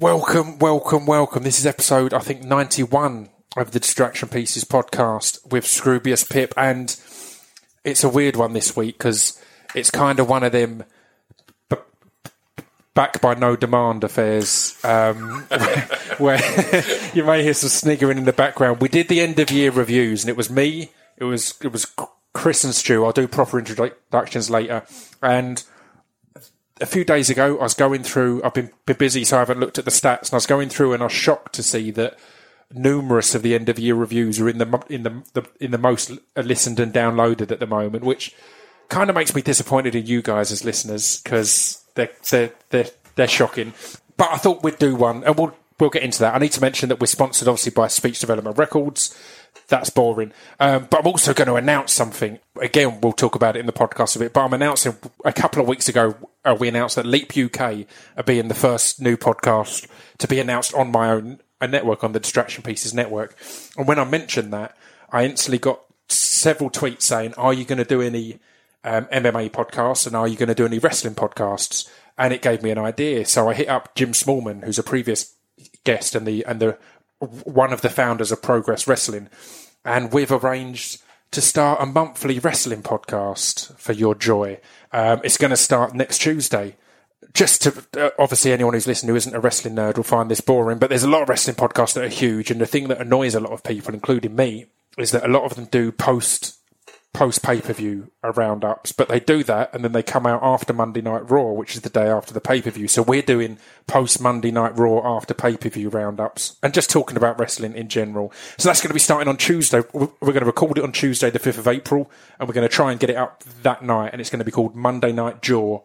[0.00, 1.42] Welcome, welcome, welcome.
[1.42, 6.54] This is episode, I think, 91 of the Distraction Pieces podcast with Scroobius Pip.
[6.56, 6.94] And
[7.82, 9.42] it's a weird one this week because
[9.74, 10.84] it's kind of one of them
[11.68, 11.78] b-
[12.94, 15.80] back by no demand affairs um, where,
[16.18, 18.80] where you may hear some sniggering in the background.
[18.80, 21.92] We did the end of year reviews and it was me, it was, it was
[22.34, 23.04] Chris and Stu.
[23.04, 24.84] I'll do proper introductions later.
[25.20, 25.64] And
[26.80, 28.42] a few days ago, I was going through.
[28.44, 30.26] I've been, busy, so I haven't looked at the stats.
[30.26, 32.18] And I was going through, and I was shocked to see that
[32.72, 35.78] numerous of the end of year reviews are in the in the, the in the
[35.78, 38.34] most listened and downloaded at the moment, which
[38.88, 43.28] kind of makes me disappointed in you guys as listeners because they're they're they're they're
[43.28, 43.72] shocking.
[44.16, 46.34] But I thought we'd do one, and we'll we'll get into that.
[46.34, 49.16] I need to mention that we're sponsored, obviously, by Speech Development Records.
[49.68, 50.32] That's boring.
[50.58, 52.38] Um, but I'm also going to announce something.
[52.60, 54.32] Again, we'll talk about it in the podcast a bit.
[54.32, 57.86] But I'm announcing a couple of weeks ago, uh, we announced that Leap UK
[58.16, 59.86] are being the first new podcast
[60.18, 63.36] to be announced on my own a network, on the Distraction Pieces network.
[63.76, 64.76] And when I mentioned that,
[65.10, 68.38] I instantly got several tweets saying, Are you going to do any
[68.84, 71.88] um, MMA podcasts and are you going to do any wrestling podcasts?
[72.16, 73.26] And it gave me an idea.
[73.26, 75.34] So I hit up Jim Smallman, who's a previous
[75.84, 76.78] guest and the and the
[77.20, 79.28] one of the founders of Progress Wrestling,
[79.84, 84.60] and we've arranged to start a monthly wrestling podcast for your joy.
[84.92, 86.76] Um, it's going to start next Tuesday.
[87.34, 90.40] Just to uh, obviously, anyone who's listening who isn't a wrestling nerd will find this
[90.40, 93.00] boring, but there's a lot of wrestling podcasts that are huge, and the thing that
[93.00, 96.57] annoys a lot of people, including me, is that a lot of them do post
[97.14, 100.72] post pay per view roundups, but they do that and then they come out after
[100.72, 102.88] Monday Night Raw, which is the day after the pay per view.
[102.88, 107.16] So we're doing post Monday Night Raw after pay per view roundups and just talking
[107.16, 108.32] about wrestling in general.
[108.58, 109.82] So that's going to be starting on Tuesday.
[109.92, 112.74] We're going to record it on Tuesday, the 5th of April, and we're going to
[112.74, 114.10] try and get it up that night.
[114.12, 115.80] And it's going to be called Monday Night Jaw.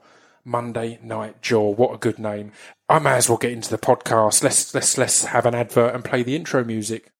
[0.45, 1.69] Monday Night Jaw.
[1.69, 2.51] What a good name.
[2.89, 4.43] I may as well get into the podcast.
[4.43, 7.11] Let's, let's, let's have an advert and play the intro music.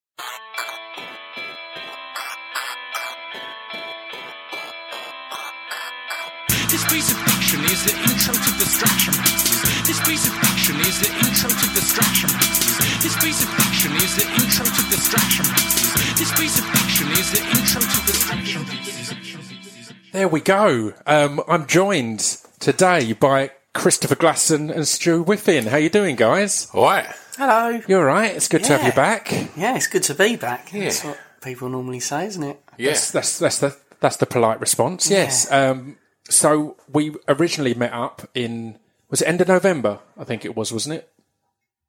[8.23, 9.83] Intro to distraction pieces.
[9.85, 13.03] This piece of fiction is the intro to distraction pieces.
[13.03, 16.17] This piece of fiction is the intro to distraction pieces.
[16.17, 19.93] This piece of fiction is the intro to distraction pieces.
[20.13, 20.93] There we go.
[21.05, 22.21] Um, I'm joined
[22.61, 25.65] today by Christopher Glasson and Stu Whiffin.
[25.65, 26.69] How you doing, guys?
[26.73, 27.07] All right.
[27.35, 27.81] Hello.
[27.89, 28.33] You all right?
[28.33, 29.33] It's good to have you back.
[29.57, 30.69] Yeah, it's good to be back.
[30.71, 32.57] That's what people normally say, isn't it?
[32.79, 35.09] That's, that's that's the that's the polite response.
[35.11, 35.51] Yes.
[35.51, 35.97] Um,
[36.33, 38.77] so we originally met up in
[39.09, 39.99] was it end of November?
[40.17, 41.09] I think it was, wasn't it?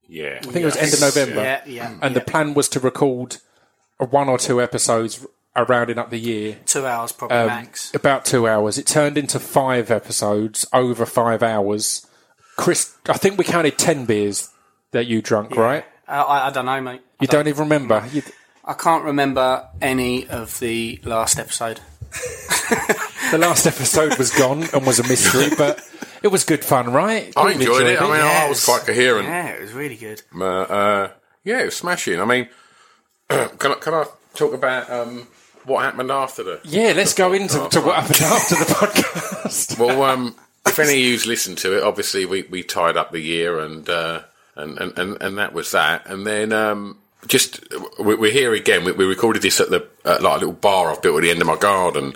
[0.09, 0.39] Yeah.
[0.43, 1.41] I think it was end of November.
[1.43, 1.99] Yeah, yeah.
[2.03, 3.39] And the plan was to record
[3.99, 5.25] a one or two episodes
[5.57, 6.59] uh, rounding up the year.
[6.67, 7.95] Two hours probably Um, max.
[7.95, 8.77] About two hours.
[8.77, 12.07] It turned into five episodes over five hours.
[12.57, 14.51] Chris, I think we counted ten beers
[14.91, 15.85] that you drunk, right?
[16.07, 17.01] Uh, I, I don't know, mate.
[17.21, 18.07] You don't even remember.
[18.13, 18.23] You,
[18.65, 21.81] I can't remember any of the last episode.
[23.31, 25.81] the last episode was gone and was a mystery, but
[26.23, 27.33] it was good fun, right?
[27.37, 28.01] I People enjoyed it.
[28.01, 29.27] I mean, I was quite coherent.
[29.29, 30.23] Yeah, it was really good.
[30.35, 31.11] Uh, uh,
[31.45, 32.21] yeah, it was smashing.
[32.21, 32.49] I mean,
[33.29, 35.27] can I, can I talk about um,
[35.65, 36.61] what happened after the?
[36.65, 37.71] Yeah, let's go the into podcast?
[37.71, 39.79] to what happened after the podcast.
[39.79, 40.35] Well, um,
[40.67, 43.89] if any of you's listened to it, obviously we, we tied up the year and,
[43.89, 44.23] uh,
[44.57, 46.07] and, and, and and that was that.
[46.07, 47.61] And then um, just
[47.99, 48.85] we- we're here again.
[48.85, 51.31] We, we recorded this at the at like a little bar I've built at the
[51.31, 52.15] end of my garden.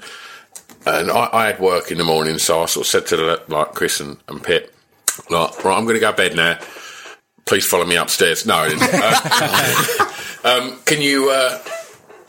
[0.87, 3.43] And I, I had work in the morning, so I sort of said to the,
[3.49, 4.75] like Chris and, and Pip,
[5.31, 6.59] like, right, I'm going to go to bed now.
[7.44, 8.47] Please follow me upstairs.
[8.47, 10.12] No, Uh,
[10.44, 11.59] um, can you, uh,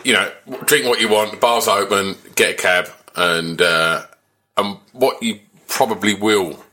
[0.03, 0.31] you know,
[0.65, 1.31] drink what you want?
[1.31, 2.15] The bar's open.
[2.35, 4.05] Get a cab, and uh,
[4.57, 6.63] and what you probably will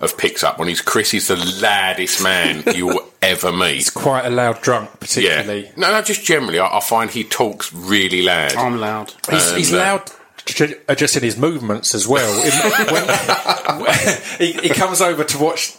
[0.00, 3.74] have picked up on is Chris is the loudest man you will ever meet.
[3.76, 4.96] He's quite a loud drunk, Yeah,
[5.42, 5.70] particularly.
[5.76, 8.54] no, no, just generally, I, I find he talks really loud.
[8.56, 9.12] I'm loud.
[9.30, 10.12] He's, he's And, uh, loud j-
[10.46, 12.32] just in his movements as well.
[12.42, 15.72] In- when- when- he, he comes over to watch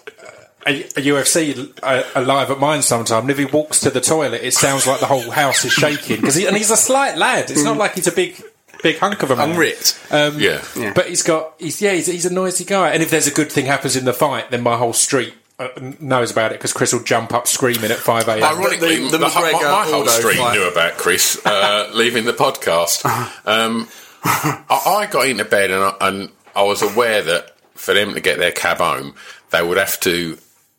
[0.65, 3.99] a, a UFC uh, uh, live at mine sometime, and if he walks to the
[4.01, 6.17] toilet, it sounds like the whole house is shaking.
[6.21, 7.51] Because he, and he's a slight lad.
[7.51, 8.41] It's not like he's a big,
[8.81, 9.51] big hunk of a man.
[9.51, 9.99] I'm ripped.
[10.09, 10.63] Um, yeah.
[10.77, 10.93] Yeah.
[10.93, 12.91] But he's got, he's yeah, he's, he's a noisy guy.
[12.91, 15.67] And if there's a good thing happens in the fight, then my whole street uh,
[15.99, 18.43] knows about it because Chris will jump up screaming at five a.m.
[18.43, 22.23] Ironically, The- the, the my, McGregor my whole Aldo street knew about Chris uh, leaving
[22.23, 23.03] the podcast.
[23.45, 23.89] Um,
[24.25, 28.37] I, got into bed and I, and I was aware that for them to get
[28.37, 29.15] their cab home,
[29.51, 30.37] they would have to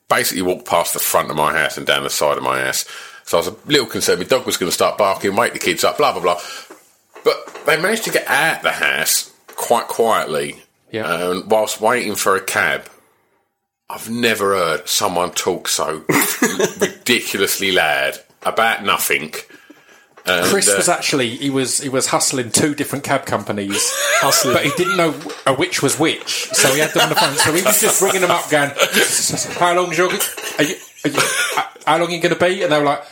[0.09, 2.87] basically walk past the front of my house and down the side of my house.
[3.25, 4.21] So I was a little concerned.
[4.21, 6.41] My dog was going to start barking, wake the kids up, blah blah blah.
[7.25, 10.63] But they managed to get out the house quite quietly.
[10.91, 11.31] Yeah.
[11.31, 12.89] And whilst waiting for a cab,
[13.89, 16.05] I've never heard someone talk so
[16.81, 19.33] ridiculously loud about nothing.
[20.27, 23.77] And, Chris uh, was actually he was he was hustling two different cab companies,
[24.21, 24.55] Hustling.
[24.55, 27.35] but he didn't know uh, which was which, so he had them on the phone.
[27.35, 28.71] So he was just ringing them up, going,
[29.59, 30.09] "How long is your?
[30.09, 31.21] Are you, are you,
[31.87, 33.05] how long are you going to be?" And they were like,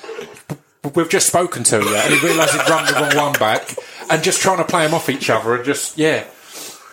[0.95, 3.75] "We've just spoken to you," and he realised he'd run the wrong one back,
[4.09, 6.25] and just trying to play them off each other, and just yeah,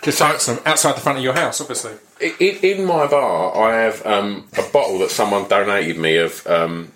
[0.01, 1.94] just outside, outside the front of your house, obviously.
[2.19, 6.92] in, in my bar, I have um, a bottle that someone donated me of um,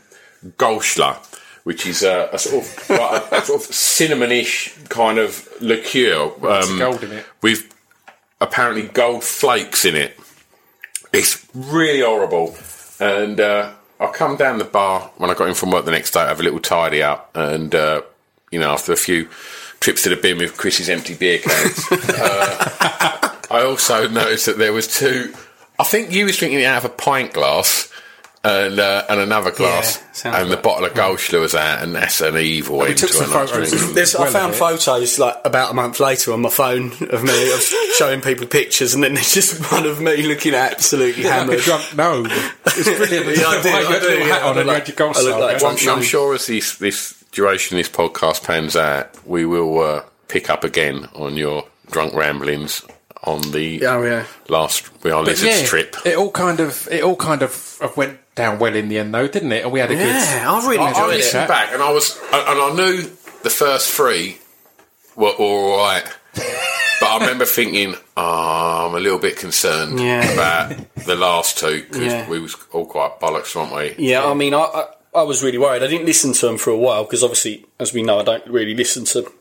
[0.58, 1.18] Goldschläger,
[1.64, 6.32] which is a, a sort of like a, a sort of cinnamonish kind of liqueur
[6.48, 7.26] um, gold in it.
[7.42, 7.74] with
[8.42, 10.20] apparently gold flakes in it.
[11.14, 12.56] It's really horrible,
[13.00, 16.12] and uh, I come down the bar when I got in from work the next
[16.12, 18.02] day, I have a little tidy up, and uh,
[18.52, 19.30] you know after a few
[19.80, 21.86] trips to the bin with Chris's empty beer cans.
[23.52, 25.34] I also noticed that there was two.
[25.78, 27.93] I think you was drinking it out of a pint glass.
[28.46, 30.64] And, uh, and another glass, sounds and the right.
[30.64, 33.52] bottle of Goldschläger was out, and that's an evil end took to some a night's
[33.52, 34.16] photos.
[34.16, 37.62] Well, I found photos like about a month later on my phone of me of
[37.96, 41.60] showing people pictures, and then there's just one of me looking absolutely Like a hammered.
[41.60, 43.38] drunk no, it's brilliant.
[43.38, 43.74] Yeah, I did.
[43.74, 44.08] I, I do.
[44.08, 45.70] Hat yeah, on I and like, gold I like yeah.
[45.70, 50.04] I'm, I'm sure as this, this duration of this podcast pans out, we will uh,
[50.28, 52.84] pick up again on your drunk ramblings
[53.24, 54.26] on the Oh yeah.
[54.50, 55.96] last We Are But Lizards trip.
[56.06, 59.14] It all kind of it all kind of uh, went down well in the end,
[59.14, 59.64] though, didn't it?
[59.64, 60.08] And we had a good.
[60.08, 61.48] Yeah, I really I, I enjoyed it.
[61.48, 63.02] back and I was, and I knew
[63.44, 64.38] the first three
[65.16, 66.04] were all right,
[66.36, 70.24] but I remember thinking, oh, I'm a little bit concerned Yeah.
[70.34, 72.28] about the last two because Yeah.
[72.30, 74.04] we was all quite bollocks, weren't we?
[74.10, 74.86] Yeah, I mean, I, I
[75.16, 75.84] I was really worried.
[75.84, 78.48] I didn't listen to them for a while because obviously, as we know, I don't
[78.48, 79.32] really listen to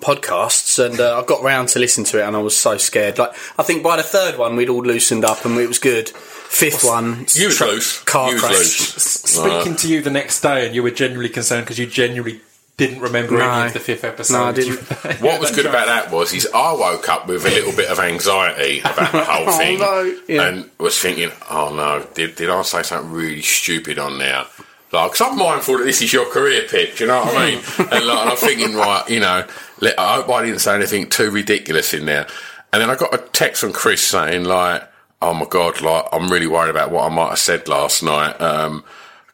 [0.00, 3.18] podcasts, and uh, I got round to listen to it, and I was so scared.
[3.18, 6.08] Like, I think by the third one, we'd all loosened up, and it was good.
[6.10, 8.00] Fifth one, You tra- loose.
[8.04, 8.52] car You crash.
[8.52, 8.76] loose.
[8.76, 12.40] Speaking to you the next day, and you were genuinely concerned because you genuinely
[12.76, 13.50] didn't remember No.
[13.50, 14.34] any of the fifth episode.
[14.34, 14.78] No, I didn't.
[15.22, 17.98] What was good about that was is I woke up with a little bit of
[17.98, 20.18] anxiety about the whole Oh, thing, no.
[20.28, 20.46] Yeah.
[20.48, 24.44] and was thinking, "Oh no, did, did I say something really stupid on there?"
[24.92, 27.58] Like, because I'm mindful that this is your career pitch, you know what I mean?
[27.78, 29.44] and, like, and I'm thinking, right, you know,
[29.80, 32.26] let, I hope I didn't say anything too ridiculous in there.
[32.72, 34.82] And then I got a text from Chris saying, like,
[35.22, 38.40] "Oh my god, like, I'm really worried about what I might have said last night."
[38.40, 38.84] Um,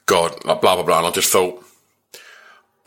[0.06, 0.98] God, like, blah blah blah.
[0.98, 1.64] And I just thought,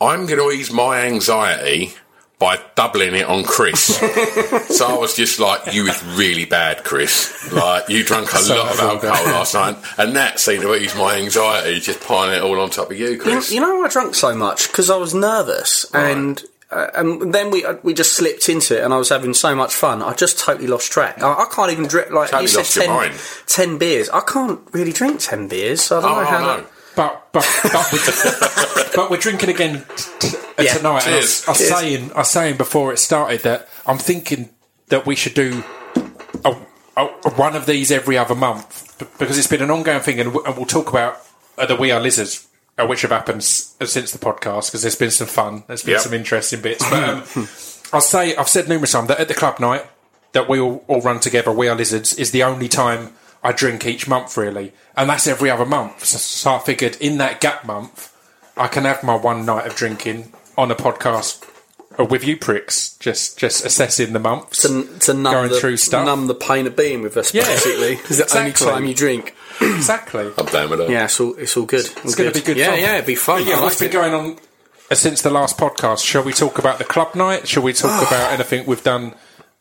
[0.00, 1.92] I'm going to ease my anxiety
[2.38, 3.80] by doubling it on Chris.
[3.96, 7.50] so I was just like, you was really bad, Chris.
[7.50, 9.06] Like, you drank a lot of well done.
[9.06, 9.76] alcohol last night.
[9.96, 13.06] And that seemed to ease my anxiety, just piling it all on top of you,
[13.12, 13.50] You know, Chris.
[13.52, 17.64] you know, I drank so much because I was nervous, and uh, and then we
[17.64, 20.02] uh, we just slipped into it, and I was having so much fun.
[20.02, 21.22] I just totally lost track.
[21.22, 23.14] I, I can't even drink like Totally you said, lost your 10, mind.
[23.46, 24.08] 10 beers.
[24.10, 26.40] I can't really drink ten beers, so I don't oh, know how.
[26.40, 26.56] no.
[26.56, 26.66] that-
[26.96, 30.74] But but but we're, but we're drinking again t- t- Yeah.
[30.78, 31.04] tonight.
[31.06, 31.70] And I was, I was Cheers.
[31.78, 34.48] saying I was saying before it started that I'm thinking
[34.88, 35.62] that we should do
[36.44, 36.56] a,
[36.96, 37.04] a,
[37.36, 40.44] one of these every other month b- because it's been an ongoing thing, and, w-
[40.46, 41.18] and we'll talk about
[41.58, 42.46] uh, the We Are Lizards.
[42.78, 45.92] Uh, Which have happened s- since the podcast because there's been some fun, there's been
[45.92, 46.00] Yep.
[46.02, 46.88] some interesting bits.
[46.88, 47.22] But um,
[47.92, 49.86] I'll say I've said numerous times that at the club night
[50.32, 53.12] that we all, all run together, We Are Lizards, is the only time
[53.42, 54.72] I drink each month, really.
[54.96, 56.04] And that's every other month.
[56.04, 58.12] So, so I figured in that gap month,
[58.56, 61.48] I can have my one night of drinking on a podcast
[61.98, 64.62] uh, with you pricks, just just assessing the months.
[64.62, 66.04] to, to numb, Going the, through stuff.
[66.04, 67.92] numb the pain of being with us, Yeah, basically.
[68.08, 68.40] It's the exactly.
[68.40, 69.34] only time you drink.
[69.60, 70.30] Exactly.
[70.38, 70.90] I'm down with that.
[70.90, 71.86] Yeah, it's all, it's all good.
[72.04, 72.78] It's going to be good Yeah, fun.
[72.80, 73.42] yeah, it'd be fun.
[73.42, 74.02] But yeah, I what's like been it.
[74.02, 74.38] going on
[74.90, 76.04] uh, since the last podcast?
[76.04, 77.48] Shall we talk about the club night?
[77.48, 79.14] Shall we talk about anything we've done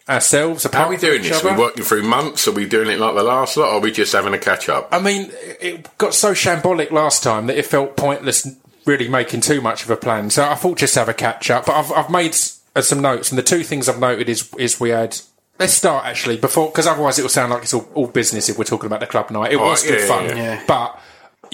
[0.07, 0.63] ourselves?
[0.71, 1.43] How are we from doing each this?
[1.43, 1.57] Are other?
[1.57, 2.47] we working through months?
[2.47, 3.69] Are we doing it like the last lot?
[3.69, 4.87] Or are we just having a catch up?
[4.91, 8.47] I mean, it got so shambolic last time that it felt pointless
[8.85, 10.29] really making too much of a plan.
[10.29, 11.65] So I thought just have a catch up.
[11.65, 14.53] But I've, I've made s- uh, some notes, and the two things I've noted is
[14.59, 15.17] is we had.
[15.57, 18.57] Let's start actually before, because otherwise it will sound like it's all, all business if
[18.57, 19.53] we're talking about the club night.
[19.53, 20.63] It oh, was right, good yeah, fun, yeah, yeah.
[20.67, 20.99] but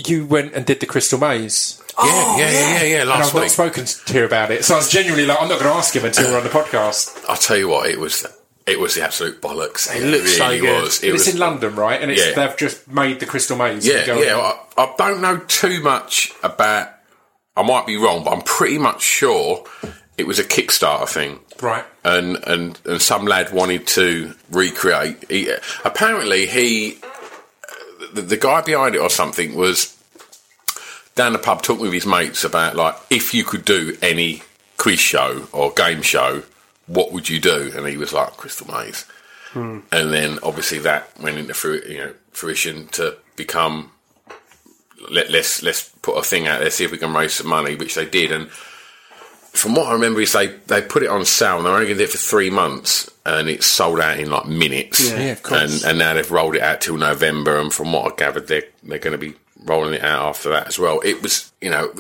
[0.08, 1.81] you went and did the Crystal Maze.
[2.00, 3.01] yeah, yeah, yeah, yeah, yeah.
[3.01, 5.60] And I've not spoken to you about it, so I was genuinely like, I'm not
[5.60, 7.24] going to ask him until we're on the podcast.
[7.29, 8.25] I'll tell you what, it was
[8.67, 9.93] it was the absolute bollocks.
[9.93, 10.84] It, looks so really good.
[10.84, 11.03] was.
[11.03, 12.01] It it's was in London, right?
[12.01, 12.34] And it's, Yeah.
[12.34, 13.86] they've just made the Crystal Maze.
[13.86, 14.15] Yeah, yeah.
[14.17, 14.29] in.
[14.29, 16.89] I, I don't know too much about.
[17.55, 19.65] I might be wrong, but I'm pretty much sure
[20.22, 21.84] it was a Kickstarter thing, right.
[22.04, 25.30] and and and some lad wanted to recreate.
[25.30, 25.51] He,
[25.84, 29.98] apparently, he uh, the, the guy behind it or something was
[31.16, 34.44] down the pub talking with his mates about like if you could do any
[34.78, 36.44] quiz show or game show,
[36.86, 37.72] what would you do?
[37.75, 39.06] And he was like Crystal Maze.
[39.54, 39.80] Hmm.
[39.92, 43.92] And then obviously that went into fru- you know, fruition to become
[45.10, 47.75] let, let's let's put a thing out there, see if we can raise some money,
[47.75, 48.32] which they did.
[48.32, 48.50] And
[49.53, 51.58] from what I remember, is they they put it on sale.
[51.58, 54.29] and They're only going to do it for three months, and it's sold out in
[54.29, 55.10] like minutes.
[55.12, 55.20] Yeah.
[55.20, 55.84] Yeah, of course.
[55.84, 57.58] And and now they've rolled it out till November.
[57.60, 60.67] And from what I gathered, they're they're going to be rolling it out after that
[60.67, 61.01] as well.
[61.03, 61.93] It was you know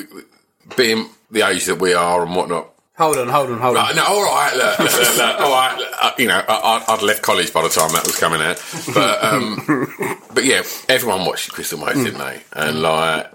[0.77, 2.69] being the age that we are and whatnot.
[2.97, 3.83] Hold on, hold on, hold on.
[3.85, 5.91] Right, no, all right, look, look, look, look, all right.
[6.01, 8.61] uh, you know, I, I'd left college by the time that was coming out,
[8.93, 12.41] but um, but yeah, everyone watched Crystal Maze, didn't they?
[12.53, 13.31] And like,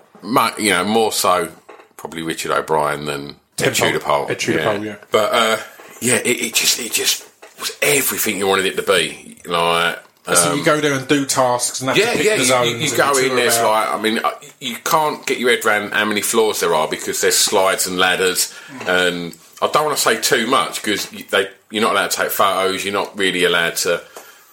[0.58, 1.50] you know, more so
[1.96, 3.72] probably Richard O'Brien than Ed Pole.
[3.74, 4.26] Tudor Pole.
[4.30, 4.96] Ed Tudor Pole, yeah.
[5.10, 5.56] But uh,
[6.00, 9.38] yeah, it, it just it just was everything you wanted it to be.
[9.46, 9.98] Like,
[10.34, 12.34] so you go there and do tasks and have Um, yeah, to pick yeah.
[12.34, 12.70] the You, zones.
[12.70, 13.36] you, you go in.
[13.36, 13.70] There's about.
[13.70, 16.88] like, I mean, uh, you can't get your head around how many floors there are
[16.88, 18.52] because there's slides and ladders,
[18.86, 22.30] and I don't want to say too much because they you're not allowed to take
[22.30, 22.84] photos.
[22.84, 24.02] You're not really allowed to.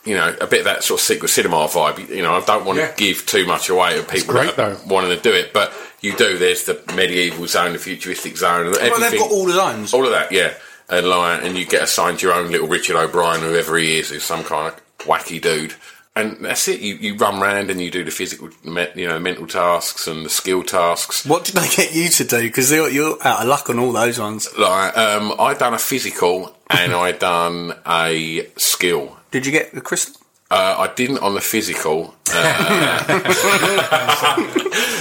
[0.06, 2.10] You know, a bit of that sort of secret cinema vibe.
[2.10, 2.90] You know, I don't want Yeah.
[2.92, 5.72] to give too much away to people great, that wanting to do it, but
[6.04, 6.38] you do.
[6.38, 9.12] There's the medieval zone, the futuristic zone, and well, everything.
[9.12, 9.94] they've got all the zones.
[9.94, 10.54] All of that, yeah.
[10.90, 14.24] And like, and you get assigned your own little Richard O'Brien, whoever he is, who's
[14.24, 15.74] some kind of wacky dude.
[16.16, 16.80] And that's it.
[16.82, 20.24] You, you run round and you do the physical, me- you know, mental tasks and
[20.24, 21.26] the skill tasks.
[21.26, 22.42] What did they get you to do?
[22.42, 24.48] Because you're, you're out of luck on all those ones.
[24.56, 29.18] Like, um, I done a physical and I done a skill.
[29.32, 30.22] Did you get the crystal?
[30.52, 33.50] Uh, I didn't on the physical, uh, but for,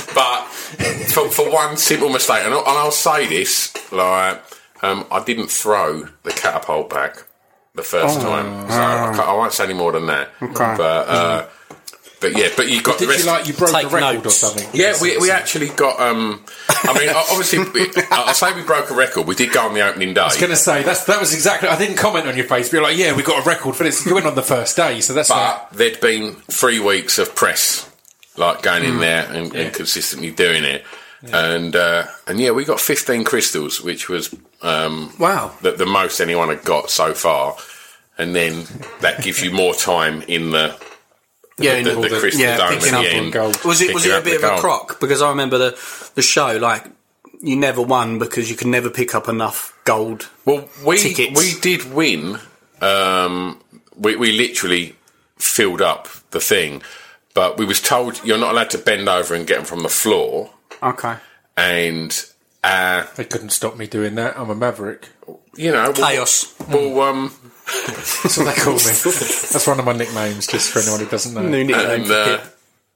[0.08, 0.11] for
[1.52, 4.42] one simple mistake, and I'll, and I'll say this, like
[4.82, 7.24] um, I didn't throw the catapult back
[7.74, 10.30] the first time, so I, can't- I won't say any more than that.
[10.42, 10.74] Okay.
[10.76, 11.46] But uh,
[12.20, 13.24] but yeah, but you got Did the rest.
[13.24, 14.68] you like you broke Take the record or something?
[14.74, 15.98] yeah, we, we actually got.
[16.00, 19.26] Um, I mean, obviously, we, I say we broke a record.
[19.26, 20.20] We did go on the opening day.
[20.20, 21.68] I was going to say that's that was exactly.
[21.68, 22.68] I didn't comment on your face.
[22.68, 24.06] But you're like, yeah, we got a record for this.
[24.06, 27.34] You went on the first day, so that's like, But there'd been three weeks of
[27.34, 27.90] press,
[28.36, 28.90] like going Hmm.
[28.92, 30.84] in there and, and consistently doing it.
[31.32, 35.52] And uh, and yeah, we got 15 crystals, which was um, Wow.
[35.62, 37.56] the, the most anyone had got so far.
[38.18, 38.64] And then
[39.00, 40.76] that gives you more time in the
[41.58, 43.32] Yeah, the, in the, the- crystal yeah, dome picking the up on end.
[43.32, 43.64] gold.
[43.64, 44.98] Was it was it a bit of the a crock?
[45.00, 46.86] Because I remember the the show, like
[47.40, 50.28] you never won because you could never pick up enough gold.
[50.44, 51.38] Well, we Tickets.
[51.38, 52.38] we did win.
[52.80, 53.60] Um,
[53.96, 54.96] we we literally
[55.36, 56.82] filled up the thing,
[57.34, 59.88] but we was told you're not allowed to bend over and get them from the
[59.88, 60.50] floor,
[60.82, 61.16] Okay.
[61.56, 62.24] and
[62.64, 64.38] uh, they couldn't stop me doing that.
[64.38, 65.08] I'm a maverick.
[65.56, 66.54] you know, well, Chaos.
[66.68, 67.32] Well, um,
[67.66, 68.78] That's what they call me.
[68.80, 71.42] that's one of my nicknames, just for anyone who doesn't know.
[71.42, 72.51] New nickname and, uh, Pip.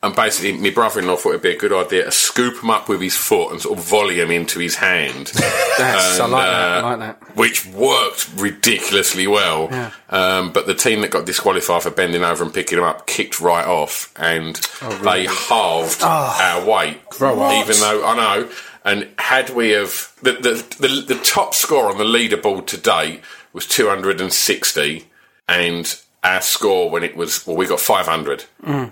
[0.06, 3.00] And basically, my brother-in-law thought it'd be a good idea to scoop him up with
[3.00, 5.26] his foot and sort of volley him into his hand.
[5.78, 6.60] That's, I and, like that.
[6.62, 7.36] I uh, like that.
[7.36, 9.68] which worked ridiculously well.
[9.68, 9.90] Yeah.
[10.08, 13.40] Um, but the team that got disqualified for bending over and picking him up kicked
[13.40, 14.54] right off, and
[15.02, 17.04] they halved our weight.
[17.10, 17.60] Grow.
[17.60, 18.50] Even though I know,
[18.84, 23.22] and had we have the, the the the top score on the leaderboard to date
[23.52, 25.08] was two hundred and sixty,
[25.48, 28.44] and our score when it was well, we got five hundred.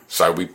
[0.09, 0.49] So we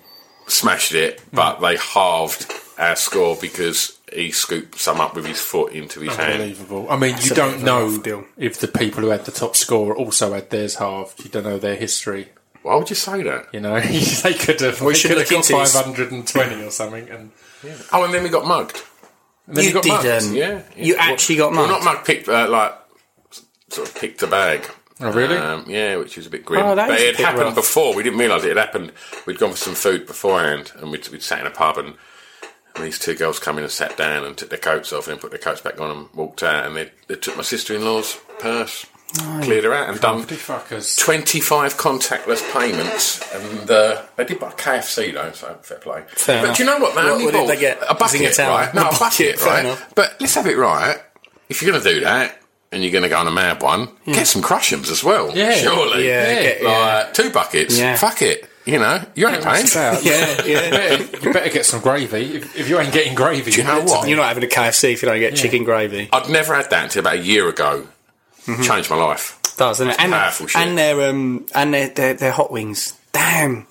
[0.51, 5.73] smashed it, but they halved our score because he scooped some up with his foot
[5.73, 6.33] into his hand.
[6.33, 6.87] Unbelievable.
[6.89, 8.25] I mean, you don't bit of a know deal.
[8.37, 11.23] if the people who had the top score also had theirs halved.
[11.23, 12.29] You don't know their history.
[12.63, 13.47] Why would you say that?
[13.53, 13.79] You know,
[14.23, 14.81] they could have.
[14.81, 15.73] We they should could have look got into this.
[15.73, 17.31] 520 or something, and,
[17.91, 18.81] Oh, and then we got mugged.
[19.47, 20.03] and then you, You got mugged.
[20.03, 20.33] didn't.
[20.33, 21.01] Yeah, You yeah.
[21.03, 21.83] actually got Well, mugged?
[21.85, 22.05] not mugged.
[22.07, 22.73] Picked uh, like
[23.69, 24.65] sort of picked a bag.
[25.01, 25.37] Oh, really?
[25.37, 26.65] Um, yeah, which was a bit grim.
[26.65, 27.55] Oh, but it had happened rough.
[27.55, 27.95] before.
[27.95, 28.91] We didn't realise it had happened.
[29.25, 31.95] We'd gone for some food beforehand, and we'd, we'd sat in a pub, and,
[32.75, 35.13] and these two girls come in and sat down and took their coats off, and
[35.15, 38.19] then put their coats back on and walked out, and they, they took my sister-in-law's
[38.39, 38.85] purse,
[39.41, 40.97] cleared her out, and done fuckers.
[40.99, 46.03] 25 contactless payments, and uh, they did buy KFC though, so fair play.
[46.09, 46.57] Fair but enough.
[46.57, 46.93] do you know what?
[46.95, 47.79] They What- only what bought they get?
[47.89, 48.73] a bucket, right?
[48.75, 48.99] No, A a bucket,
[49.37, 49.65] bucket, right?
[49.65, 49.95] enough.
[49.95, 50.97] But let's have it right.
[51.47, 52.38] If you're going to do that,
[52.71, 55.35] and you're going to go on a mad one, get some Krushems as well.
[55.35, 55.53] Yeah.
[55.55, 56.07] surely.
[56.07, 57.77] Yeah, Yeah, get- Like, two buckets.
[57.77, 57.95] Yeah.
[57.95, 58.45] Fuck it.
[58.65, 59.63] You know, you ain't paying.
[59.63, 59.99] It's Yeah,
[60.45, 60.69] You yeah.
[60.69, 62.35] better, you better get some gravy.
[62.37, 64.07] If, if you ain't getting gravy, you know what?
[64.07, 66.09] You're not having a KFC if you don't get chicken gravy.
[66.13, 67.87] I'd never had that until about a year ago.
[68.63, 69.39] Changed my life.
[69.43, 69.95] does, doesn't it?
[69.99, 70.61] And, powerful shit.
[70.61, 72.93] and their um and their, their their hot wings.
[73.11, 73.65] Damn.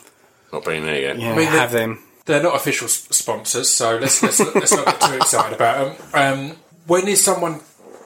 [0.53, 1.19] Not been there yet.
[1.19, 2.01] Yeah, mean, the- have them.
[2.27, 6.51] They're not official s- sponsors, so let's let's, let's not get too excited about them.
[6.51, 7.61] Um, when is someone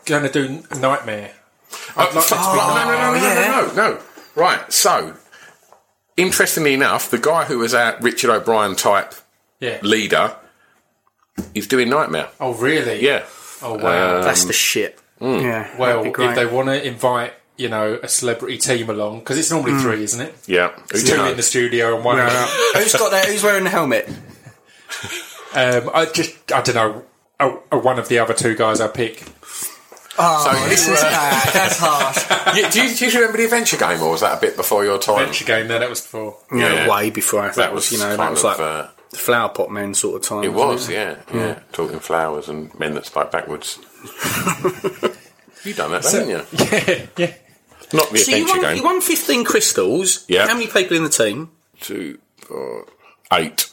[0.07, 1.33] going to do Nightmare?
[1.73, 2.97] Oh, I'd like Oh, that to be oh, no, no, Nightmare.
[2.99, 3.51] no, no, yeah.
[3.51, 4.03] no, no, no.
[4.35, 4.73] Right.
[4.73, 5.15] So,
[6.17, 9.15] interestingly enough, the guy who was our Richard O'Brien type
[9.61, 9.79] Yeah.
[9.83, 10.37] leader
[11.55, 12.29] is doing Nightmare.
[12.41, 13.03] Oh, really?
[13.05, 13.25] Yeah.
[13.63, 14.19] Oh, wow.
[14.19, 14.99] Um, That's the shit.
[15.19, 15.39] Hmm.
[15.39, 15.69] Yeah.
[15.79, 16.31] well, that'd be great.
[16.31, 19.79] if they want to invite, you know, a celebrity team along, because it's normally hmm.
[19.81, 20.35] three, isn't it?
[20.47, 20.73] Yeah.
[20.93, 21.31] Who Two do you know?
[21.31, 22.19] in the studio and one.
[22.75, 23.27] who's got that?
[23.27, 24.09] Who's wearing the helmet?
[25.55, 27.05] Um, I just, I don't know.
[27.39, 29.23] Oh, oh, one of the other two guys I pick.
[30.19, 31.53] Oh, this is bad.
[31.55, 32.19] That's harsh.
[32.55, 34.85] Yeah, do, you, do you remember the adventure game, or was that a bit before
[34.85, 35.21] your time?
[35.21, 36.37] Adventure game there, that was before.
[36.53, 36.91] Yeah, Yeah.
[36.91, 39.49] way before I that was, you know, that kind was of, like uh, the flower
[39.49, 40.45] pot men sort of time.
[40.45, 43.79] it wasn't was, yeah, yeah, Talking flowers and men that spoke backwards.
[45.65, 46.43] you done that, haven't you?
[46.59, 47.35] Yeah, yeah.
[47.95, 48.77] Not the So you adventure won, game.
[48.77, 50.25] you won 15 crystals.
[50.29, 50.47] Yeah.
[50.47, 51.51] How many people in the team?
[51.81, 52.87] Two, four,
[53.33, 53.71] eight.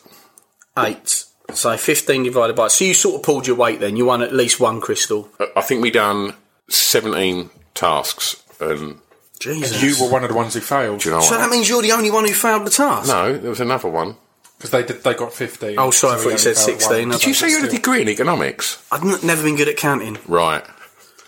[0.77, 1.25] Eight.
[1.53, 2.67] So 15 divided by.
[2.69, 3.95] So you sort of pulled your weight then.
[3.95, 5.29] You won at least one crystal.
[5.39, 6.33] I- I think we done
[6.69, 8.99] seventeen tasks, and
[9.39, 9.81] Jesus.
[9.81, 11.37] You were one of the ones who failed do you know so what?
[11.39, 13.07] that means you're the only one who failed the task?
[13.07, 14.15] no, there was another one.
[14.57, 15.75] because they did, they got fifteen.
[15.79, 17.09] Oh, sorry, I thought we you said only failed 16.
[17.09, 17.17] one.
[17.17, 18.83] Did you say you had a degree in economics?
[18.91, 20.17] I've n- never been good at counting.
[20.27, 20.63] Right.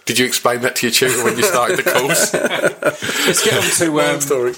[0.05, 2.33] Did you explain that to your tutor when you started the course?
[3.25, 4.53] Let's get on to um, story.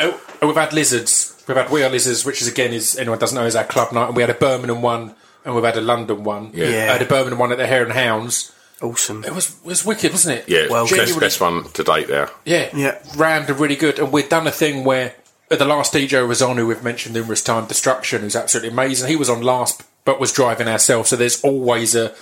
[0.00, 1.27] Oh, oh, we've had lizards.
[1.48, 3.92] We've had We Are Lizards, which is again is anyone doesn't know is our club
[3.92, 5.14] night, and we had a Birmingham one,
[5.44, 6.50] and we've had a London one.
[6.52, 6.68] Yeah.
[6.68, 6.76] Yeah.
[6.90, 8.52] I had a Birmingham one at the Hare and Hounds.
[8.82, 9.24] Awesome.
[9.24, 10.48] It was it was wicked, wasn't it?
[10.48, 12.30] Yeah, Well, best, genuinely- best one to date there.
[12.44, 12.98] yeah, Yeah.
[13.16, 15.14] Round and really good, and we'd done a thing where
[15.50, 19.08] at the last DJ was on, who we've mentioned numerous times, Destruction, who's absolutely amazing.
[19.08, 21.08] He was on last, but was driving ourselves.
[21.08, 22.14] So there's always a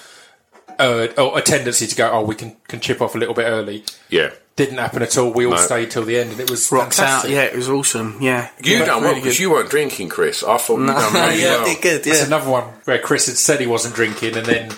[0.79, 3.45] Uh, a, a tendency to go, oh, we can, can chip off a little bit
[3.45, 3.85] early.
[4.11, 4.31] Yeah.
[4.57, 5.31] Didn't happen at all.
[5.33, 5.57] We all No.
[5.59, 7.23] stayed till the end, and it was Rocked out.
[7.23, 7.31] fantastic.
[7.33, 8.19] Yeah, it was awesome.
[8.21, 8.49] Yeah.
[8.63, 10.43] You Yeah, done well because you weren't drinking, Chris.
[10.43, 11.65] I thought you done really yeah, well.
[11.67, 12.05] did good.
[12.05, 12.27] That's Yeah.
[12.27, 14.71] another one where Chris had said he wasn't drinking, and then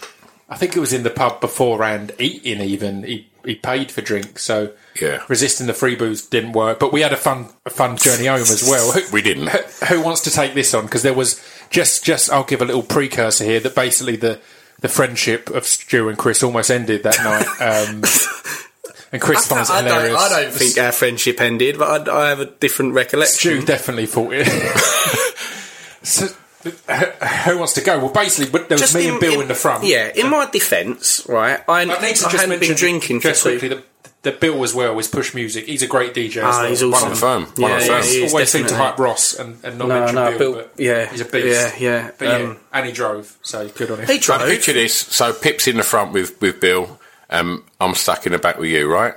[0.49, 2.61] I think it was in the pub beforehand eating.
[2.61, 5.21] Even he he paid for drinks, so Yeah.
[5.29, 6.81] resisting the free booze didn't work.
[6.81, 8.91] But we had a fun a fun journey home as well.
[8.93, 9.49] Who, We didn't.
[9.49, 10.87] who, who wants to take this on?
[10.87, 11.41] Because there was
[11.71, 14.41] just just I'll give a little precursor here that basically the
[14.81, 17.47] the friendship of Stu and Chris almost ended that night.
[17.61, 18.05] Um,
[19.13, 20.21] and Chris finds it I, don't, hilarious.
[20.21, 23.61] I don't think our friendship ended, but I, I have a different recollection.
[23.61, 24.47] Stu definitely thought it.
[26.03, 26.27] so,
[26.65, 27.99] who wants to go?
[27.99, 29.85] Well, basically, but there was Just me and Bill in, the front.
[29.85, 33.21] Yeah, in my defence, right, I, I need to I just hadn't mention been drinking
[33.21, 33.85] just quickly that,
[34.31, 35.67] that Bill as well is Push Music.
[35.67, 36.43] He's a great DJ.
[36.43, 36.69] Ah, well.
[36.71, 37.09] he's One awesome.
[37.11, 37.43] on firm.
[37.45, 38.03] One Yeah, on yeah, firm.
[38.05, 38.91] he is, always seemed to definitely.
[38.91, 41.47] hype Ross and, and not No, mention no, Bill, Bill- but yeah, he's a beast.
[41.47, 44.07] yeah, yeah, But yeah, um, and he drove, so good on him.
[44.07, 44.41] He Right, drove.
[44.49, 44.95] picture this.
[44.99, 46.99] So Pip's in the front with, with Bill.
[47.31, 49.15] Um, I'm stuck in the back with you, right?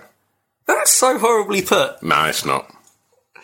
[0.67, 2.01] That's so horribly put.
[2.03, 2.69] No, it's not.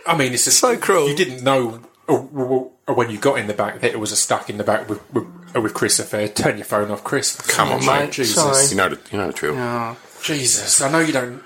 [0.06, 1.10] I mean, it's just, So cruel.
[1.10, 4.16] You didn't know or, or when you got in the back that it was a
[4.16, 5.26] stuck in the back with with,
[5.62, 6.30] with Chris affair.
[6.30, 7.36] Turn your phone off, Chris.
[7.54, 8.12] Come on, mate.
[8.14, 8.36] Jesus.
[8.36, 8.66] Sorry.
[8.70, 9.56] You know the, you know the drill.
[10.28, 11.42] Jesus, I know you don't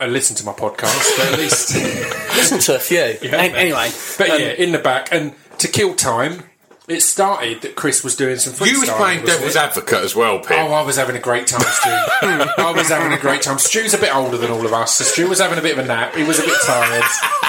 [0.00, 1.74] uh, listen to my podcast, but at least.
[2.36, 2.98] Listen to a few.
[3.30, 6.44] An- anyway, but um, yeah, in the back and to kill time,
[6.88, 8.54] it started that Chris was doing some.
[8.66, 9.58] You was playing devil's it?
[9.62, 10.52] advocate as well, Pip.
[10.52, 11.90] Oh, I was having a great time, Stu.
[11.90, 13.58] I was having a great time.
[13.58, 15.84] Stu's a bit older than all of us, so Stu was having a bit of
[15.84, 16.14] a nap.
[16.14, 17.04] He was a bit tired.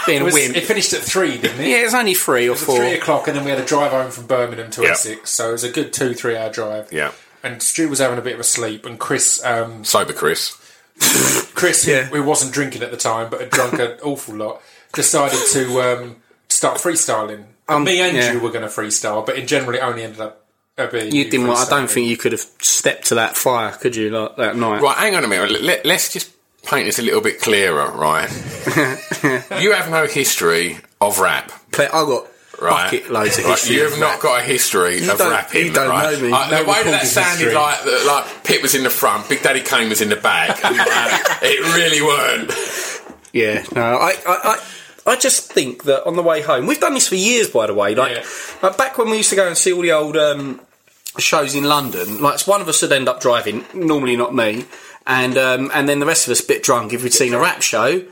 [0.05, 0.57] Being it, a was, wimp.
[0.57, 1.67] it finished at three, didn't it?
[1.69, 2.77] yeah, it was only three or It was four.
[2.77, 4.89] three o'clock, and then we had a drive home from Birmingham to Yeah.
[4.91, 6.91] Essex, so it was a good two, three hour drive.
[6.91, 7.12] Yeah.
[7.41, 10.57] And Stu was having a bit of a sleep, and Chris, um, Sober Chris.
[10.99, 12.03] Chris, Yeah.
[12.03, 14.62] who, who wasn't drinking at the time but had drunk an awful lot,
[14.93, 16.15] decided to um,
[16.49, 17.45] start freestyling.
[17.67, 18.34] Um, Me and yeah.
[18.34, 20.45] you were going to freestyle, but in general, it only ended up
[20.77, 21.47] uh, being You didn't.
[21.47, 24.10] want- I don't think you could have stepped to that fire, could you?
[24.10, 24.82] Like that night.
[24.82, 25.62] Right, hang on a minute.
[25.62, 26.32] Let, let's just
[26.63, 28.29] paint this a little bit clearer, right?
[29.62, 31.51] you have no history of rap.
[31.71, 32.27] Play, I got
[32.63, 32.91] Right.
[32.91, 33.69] bucket loads of Right.
[33.69, 35.65] You have not got a history You of don't- rapping.
[35.67, 36.13] you don't right?
[36.17, 36.32] know me.
[36.32, 39.89] Uh, the way that, sounded like like Pip was in the front, Big Daddy Kane
[39.89, 40.63] was in the back.
[40.63, 42.52] and, uh, it really weren't.
[43.34, 44.38] Yeah, no, I, I,
[45.06, 47.67] I, I just think that on the way home, we've done this for years, by
[47.67, 47.95] the way.
[47.95, 48.23] Like, Yeah.
[48.62, 50.62] like back when we used to go and see all the old um,
[51.17, 54.65] shows in London, like one of us would end up driving, normally not me,
[55.06, 56.93] and um, and then the rest of us a bit drunk.
[56.93, 58.04] If we'd seen a rap show,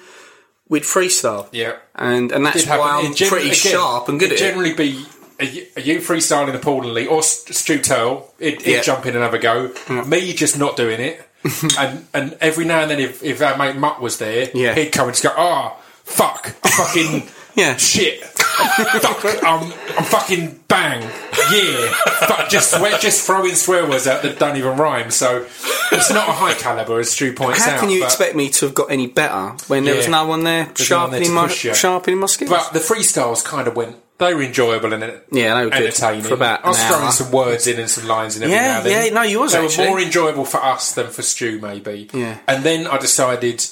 [0.72, 1.48] we'd freestyle.
[1.52, 1.74] Yeah.
[1.94, 2.78] and and that's why.
[2.80, 4.50] I'm It generally- pretty again, sharp and good it'd at it.
[4.50, 5.06] generally be
[5.40, 5.46] a,
[5.82, 8.82] you freestyling appallingly, or St- Stu Turl, he'd, he'd Yeah.
[8.82, 9.72] jump in and have a go.
[10.06, 11.22] Me just not doing it.
[11.80, 14.74] and and every now and then, if, if our mate Mutt was there, Yeah.
[14.76, 17.76] he'd come and just go, oh, fuck, fucking Yeah.
[17.78, 18.24] shit.
[18.24, 19.64] fuck, I'm,
[19.98, 21.94] I'm fucking bang, yeah.
[22.28, 25.12] Fuck, just swear, just throwing swear words out that don't even rhyme.
[25.12, 25.46] So
[25.92, 27.70] it's not a high caliber, as Stu points out.
[27.70, 27.80] How out.
[27.80, 30.12] can you but- expect me to have got any better when there was Yeah.
[30.12, 31.74] no one there There's no one there sharpening to my push you.
[31.74, 32.50] sharpening my skills?
[32.52, 33.96] But the freestyles kind of went.
[34.18, 36.22] They were enjoyable and Yeah, they were good entertaining.
[36.22, 37.12] for about I was an throwing hour.
[37.12, 39.06] some words in and some lines in every Yeah, now and then.
[39.08, 39.86] yeah, no, you was They actually.
[39.86, 42.08] were more enjoyable for us than for Stu, maybe.
[42.14, 42.38] Yeah.
[42.48, 43.66] And then I decided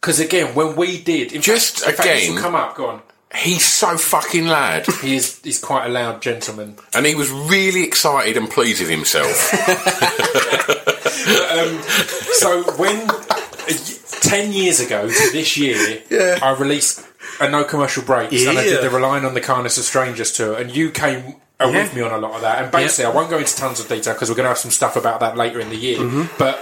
[0.00, 2.76] because again, when we did, in Just fact, in fact, this again- will come up.
[2.76, 3.00] Go on.
[3.34, 4.86] He's so fucking loud.
[5.02, 5.40] He is.
[5.42, 6.76] He's quite a loud gentleman.
[6.94, 9.50] And he was really excited and pleased with himself.
[12.34, 13.08] So when
[14.20, 16.02] ten years ago to this year,
[16.42, 17.06] I released
[17.40, 20.56] a no commercial breaks, and I did the Relying on the Kindness of Strangers tour,
[20.58, 21.66] and you came Yeah.
[21.70, 22.62] with me on a lot of that.
[22.62, 24.70] And basically, I won't go into tons of detail because we're going to have some
[24.72, 26.28] stuff about that later in the year.
[26.38, 26.60] But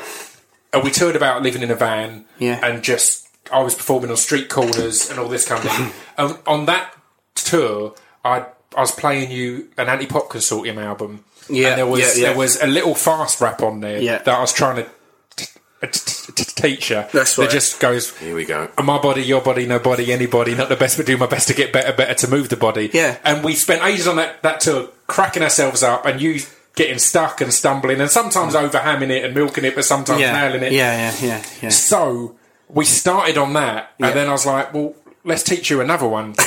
[0.72, 2.44] uh, we toured about living in a van Mm-hmm.
[2.44, 2.60] Yeah.
[2.66, 3.21] and just
[3.52, 5.92] I was performing on street corners and all this kind of thing.
[6.18, 6.94] um, on that
[7.34, 11.24] tour, I I was playing you an Antipop Consortium album.
[11.48, 12.28] Yeah, and there was yeah, yeah.
[12.30, 14.18] there was a little fast rap on there Yeah.
[14.18, 14.90] that I was trying to
[15.36, 15.46] t-
[15.82, 17.04] t- t- teach you.
[17.12, 17.50] That's That right.
[17.50, 18.16] just goes.
[18.18, 18.68] Here we go.
[18.82, 20.54] My body, your body, no body, anybody.
[20.54, 22.90] Not the best, but do my best to get better, better to move the body.
[22.92, 23.18] Yeah.
[23.24, 26.40] And we spent ages on that that tour, cracking ourselves up, and you
[26.76, 30.62] getting stuck and stumbling, and sometimes overhamming it and milking it, but sometimes Yeah, nailing
[30.62, 30.72] it.
[30.72, 31.68] yeah, yeah, yeah, yeah.
[31.68, 32.36] So
[32.72, 34.08] we started on that, Yeah.
[34.08, 36.34] and then I was like, well, let's teach you another one.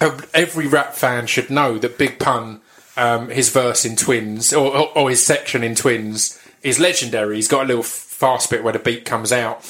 [0.00, 2.60] Um, Every rap fan should know that Big Pun,
[2.96, 7.36] um, his verse in Twins, or, or, or his section in Twins, is legendary.
[7.36, 9.64] He's got a little fast bit where the beat comes out.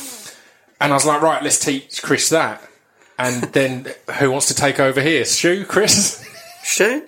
[0.81, 2.63] And I was like, right, let's teach Chris that.
[3.19, 3.87] And then
[4.19, 5.25] who wants to take over here?
[5.27, 6.27] Stu, Chris?
[6.66, 7.03] Stu,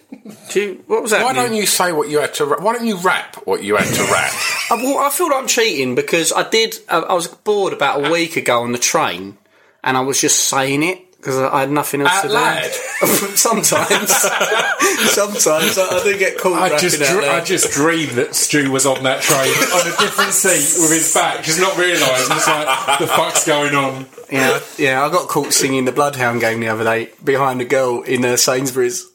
[0.51, 1.25] do you, what was that?
[1.25, 2.45] Why don't you say what you had to?
[2.45, 4.31] ra- Why don't you rap what you had to rap?
[4.71, 6.77] I, well, I feel like I'm cheating because I did.
[6.91, 9.39] I, I was bored about a week ago on the train,
[9.83, 12.63] and I was just saying it because I, I had nothing else Out to loud?
[12.65, 13.07] do.
[13.37, 14.11] sometimes,
[15.11, 18.85] sometimes I, I do get caught I just, dr- I just dreamed that Stu was
[18.87, 22.37] on that train on a different seat with his back, just not realising.
[22.37, 24.07] It's like, the fuck's going on?
[24.31, 25.03] Yeah, yeah.
[25.05, 28.37] I got caught singing the Bloodhound Gang the other day behind a girl in uh,
[28.37, 29.07] Sainsbury's.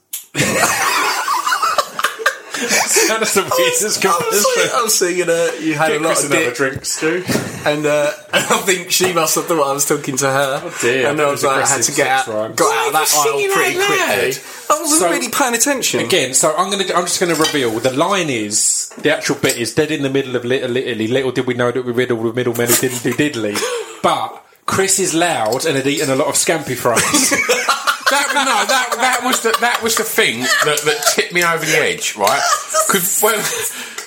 [3.08, 4.78] That is the weirdest I was, singing, comparison.
[4.78, 7.24] I was singing uh, you had Get a lot Chris of another dick, drink, Stu.
[7.66, 10.62] and, uh, and I think she must have thought I was talking to her.
[10.64, 11.08] Oh, dear.
[11.10, 13.14] and I was like, I had to get out, sex got out of are that
[13.14, 13.98] aisle pretty out quickly.
[13.98, 14.40] loud?
[14.70, 16.00] I wasn't So- really paying attention.
[16.06, 16.86] Again, so I'm gonna.
[16.94, 20.36] I'm just gonna reveal the line is the actual bit is dead in the middle
[20.36, 21.08] of Little Italy.
[21.08, 23.58] Little did we know that we riddled with middlemen who didn't do diddly.
[24.04, 27.34] But Chris is loud and had eaten a lot of scampi fries.
[28.12, 31.66] that no, that that was the that was the thing that, that tipped me over
[31.66, 32.42] the edge, right?
[32.88, 33.38] Because well,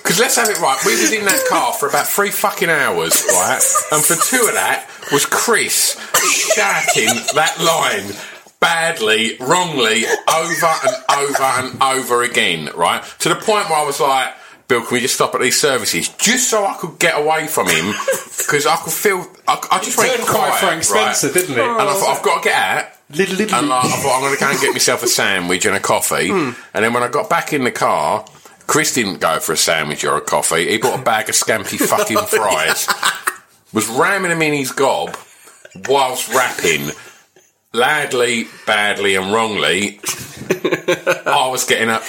[0.02, 0.78] because let's have it right.
[0.84, 3.62] We was in that car for about three fucking hours, right?
[3.92, 5.96] And for two of that was Chris
[6.54, 8.14] shouting that line
[8.60, 13.02] badly, wrongly, over and over and over again, right?
[13.20, 14.34] To the point where I was like.
[14.66, 17.68] Bill, can we just stop at these services just so I could get away from
[17.68, 17.92] him?
[18.38, 21.34] Because I could feel, I, I just went Turned quite Frank Spencer, right?
[21.34, 21.60] didn't it?
[21.60, 22.93] And I thought, I've got to get out.
[23.10, 25.80] And like, I thought, I'm going to go and get myself a sandwich and a
[25.80, 26.28] coffee.
[26.28, 26.50] Hmm.
[26.72, 28.24] And then when I got back in the car,
[28.66, 30.70] Chris didn't go for a sandwich or a coffee.
[30.70, 32.88] He bought a bag of scampi fucking fries.
[33.72, 35.16] Was ramming them in his gob
[35.88, 36.90] whilst rapping
[37.72, 40.00] loudly, badly, and wrongly.
[41.26, 42.00] I was getting a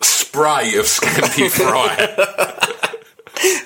[0.00, 1.96] spray of scampi fry.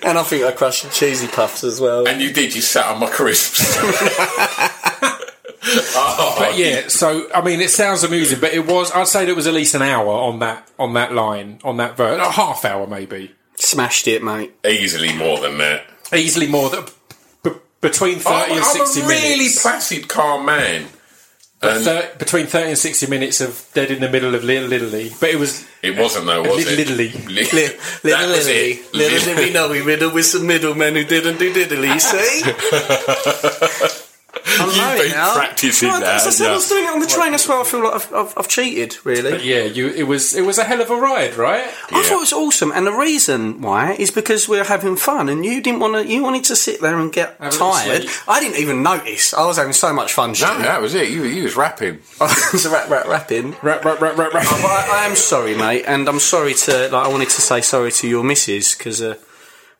[0.04, 2.06] And I think I crushed cheesy puffs as well.
[2.06, 3.76] And you did, you sat on my crisps.
[5.64, 8.90] Oh, But yeah, so I mean, it sounds amusing, but it was.
[8.92, 11.96] I'd say it was at least an hour on that on that line on that
[11.96, 14.53] verse, a half hour maybe, Smashed it, mate.
[14.66, 15.85] easily more than that.
[16.14, 16.85] easily more than
[17.44, 19.62] b- between 30 I'm, and I'm 60 a really minutes.
[19.62, 20.87] placid, calm man.
[21.64, 25.12] And Thir- between 30 and 60 minutes of dead in the middle of Little Italy.
[25.20, 25.64] But it was.
[25.81, 27.11] it wasn't though, was Little it?
[27.11, 27.11] Italy.
[27.29, 28.70] Li- Little, that little, was Lily.
[28.72, 28.94] it.
[28.94, 34.03] little Li- did we know we riddled with some middlemen who didn't do diddly, see?
[34.35, 35.35] I'm You've been now.
[35.35, 37.33] practising No, that, As I said, I was doing it on the train.
[37.33, 39.42] That's why I feel like I've, I've, I've cheated, really.
[39.47, 39.88] Yeah, you.
[39.88, 40.35] It was.
[40.35, 41.64] It was a hell of a ride, right?
[41.66, 45.29] I thought it was awesome, and the reason why is because we were having fun,
[45.29, 46.07] and you didn't want to.
[46.11, 48.03] You wanted to sit there and get Have a little tired.
[48.05, 48.29] sleep.
[48.29, 49.35] I didn't even notice.
[49.35, 50.31] I was having so much fun.
[50.31, 50.47] No, Stu.
[50.47, 51.11] that was it.
[51.11, 51.99] You, you was rapping.
[52.21, 53.51] I was rap, rap, rapping.
[53.62, 54.45] Rap, rap, rap, rap, rap.
[54.45, 56.88] But I, I am sorry, mate, and I'm sorry to.
[56.88, 59.03] Like, I wanted to say sorry to your missus because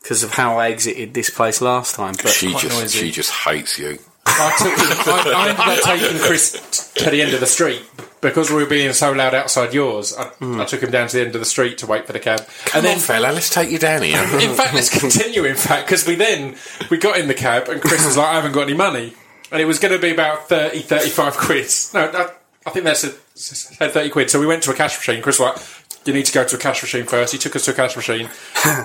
[0.03, 2.15] because uh, of how I exited this place last time.
[2.23, 2.99] But She just, noisy.
[2.99, 3.99] she just hates you.
[4.27, 6.53] I, took him, I, I ended up taking Chris
[6.95, 7.83] t- to the end of the street
[8.21, 10.17] because we were being so loud outside yours.
[10.17, 10.61] I, hmm.
[10.61, 12.47] I took him down to the end of the street to wait for the cab,
[12.67, 14.19] Come and then on, fella, let's take you down here.
[14.41, 15.45] in fact, let's continue.
[15.45, 16.57] In fact, because we then
[16.91, 19.13] we got in the cab and Chris was like, "I haven't got any money,"
[19.51, 21.71] and it was going to be about 30, 35 quid.
[21.95, 22.31] No, I,
[22.65, 24.31] I think that's a, thirty quid.
[24.31, 25.21] So we went to a cash machine.
[25.21, 27.33] Chris was like, "You need to go to a cash machine first.
[27.33, 28.29] He took us to a cash machine.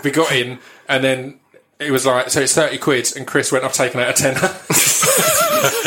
[0.04, 1.40] we got in, and then.
[1.80, 4.40] It was like, so it's 30 quid, and Chris went, I've taken out a tenner.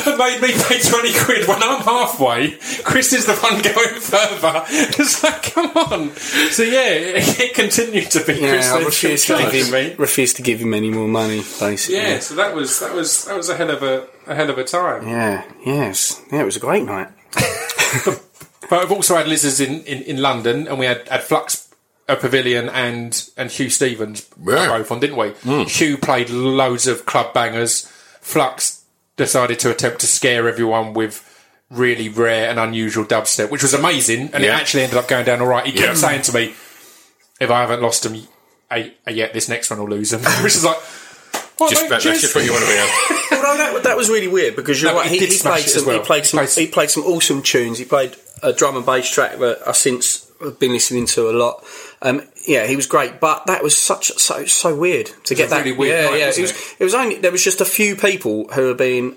[0.06, 2.52] and made me pay 20 quid when I'm halfway.
[2.84, 4.64] Chris is the one going further.
[5.00, 6.10] It's like, come on.
[6.14, 9.94] So yeah, it, it continued to be Chris yeah, I refused to, give him, me.
[9.96, 11.38] refused to give him any more money.
[11.58, 14.48] Basically, Yeah, so that was that was that was a hell of a a hell
[14.50, 15.08] of a time.
[15.08, 16.42] yeah, yes, yeah.
[16.42, 17.08] It was a great night.
[18.68, 21.69] But I've also had lizards in, in, in London, and we had, had Flux
[22.10, 24.68] a Pavilion and and Huw Stephens Yeah.
[24.68, 25.28] both on, didn't we?
[25.30, 25.62] Hmm.
[25.62, 27.86] Hugh played loads of club bangers.
[28.20, 28.82] Flux
[29.16, 31.26] decided to attempt to scare everyone with
[31.70, 35.40] really rare and unusual dubstep, which was amazing, and it actually ended up going down
[35.40, 35.64] all right.
[35.66, 35.94] He kept Yeah.
[35.94, 36.54] saying to me,
[37.40, 38.16] if I haven't lost them
[39.06, 40.20] yet, this next one will lose them.
[40.42, 40.76] Which is like,
[41.58, 42.20] well, Just, mate, that, that's cheers.
[42.22, 42.78] just what you want to be.
[42.78, 42.88] on.
[43.46, 45.10] Although that, that was really weird because you're No, right.
[45.10, 45.86] he He, he played some.
[45.86, 45.98] well.
[46.00, 46.62] He played He some.
[46.64, 47.78] He played some awesome tunes.
[47.78, 51.30] He played a drum and bass track that I uh, since have been listening to
[51.30, 51.64] a lot.
[52.02, 55.64] Um, yeah, he was great, but that was such so so weird to get that.
[55.64, 56.26] really weird yeah, night, yeah.
[56.26, 56.74] wasn't it was.
[56.80, 59.16] It was only there was just a few people who have been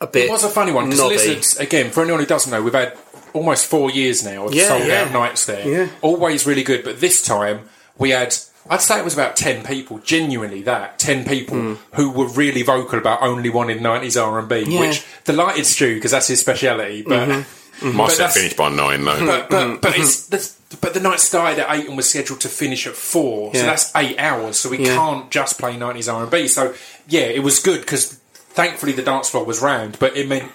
[0.00, 0.26] a bit.
[0.26, 1.08] It was a funny one because.
[1.08, 2.96] Lizards, again, for anyone who doesn't know, we've had
[3.32, 5.02] almost four years now of Yeah, sold yeah.
[5.02, 5.68] out nights there.
[5.68, 5.88] Yeah.
[6.02, 8.34] Always really good, but this time we had,
[8.68, 12.98] I'd say it was about 10 people, genuinely that, 10 people who were really vocal
[12.98, 14.64] about only wanting 90s R&B.
[14.66, 14.80] Yeah.
[14.80, 17.28] which delighted Stu because that's his speciality, but...
[17.28, 17.62] Mm-hmm.
[17.82, 19.26] My But set finished by nine though.
[19.26, 19.80] But but, mm-hmm.
[19.80, 22.94] but it's the, but the night started at eight and was scheduled to finish at
[22.94, 23.66] four, so Yeah.
[23.66, 24.58] that's eight hours.
[24.58, 24.94] So we Yeah.
[24.94, 26.48] can't just play nineties R and B.
[26.48, 26.74] So
[27.08, 30.50] yeah, it was good because thankfully the dance floor was round, but it meant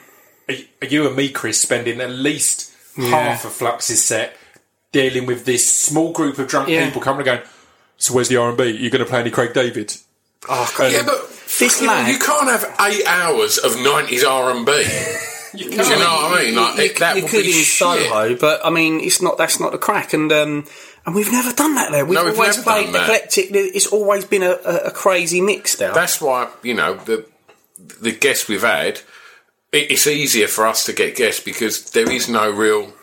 [0.89, 4.35] you and me, Chris, spending at least half of Flux's set
[4.91, 6.85] dealing with this small group of drunk Yeah.
[6.85, 7.41] people coming and going.
[7.97, 8.65] So where's the R and B?
[8.65, 9.95] You're going to play any Craig David?
[10.49, 10.91] Oh, God.
[10.91, 14.65] yeah, but This fucking hell, lad- you can't have eight hours of nineties R and
[14.65, 14.83] B.
[15.53, 16.55] You Do you know what I mean?
[16.55, 17.65] Like you, it- that you would could be in shit.
[17.65, 19.37] Soho, but I mean, it's not.
[19.37, 20.65] That's not the crack, and um,
[21.05, 22.05] and we've never done that there.
[22.05, 23.03] We've, No, we've always never played done that.
[23.03, 23.47] eclectic.
[23.51, 25.93] It's always been a, a, a crazy mix there.
[25.93, 27.25] That's why you know the
[28.01, 28.99] the guests we've had.
[29.71, 32.93] It, it's easier for us to get guests because there is no real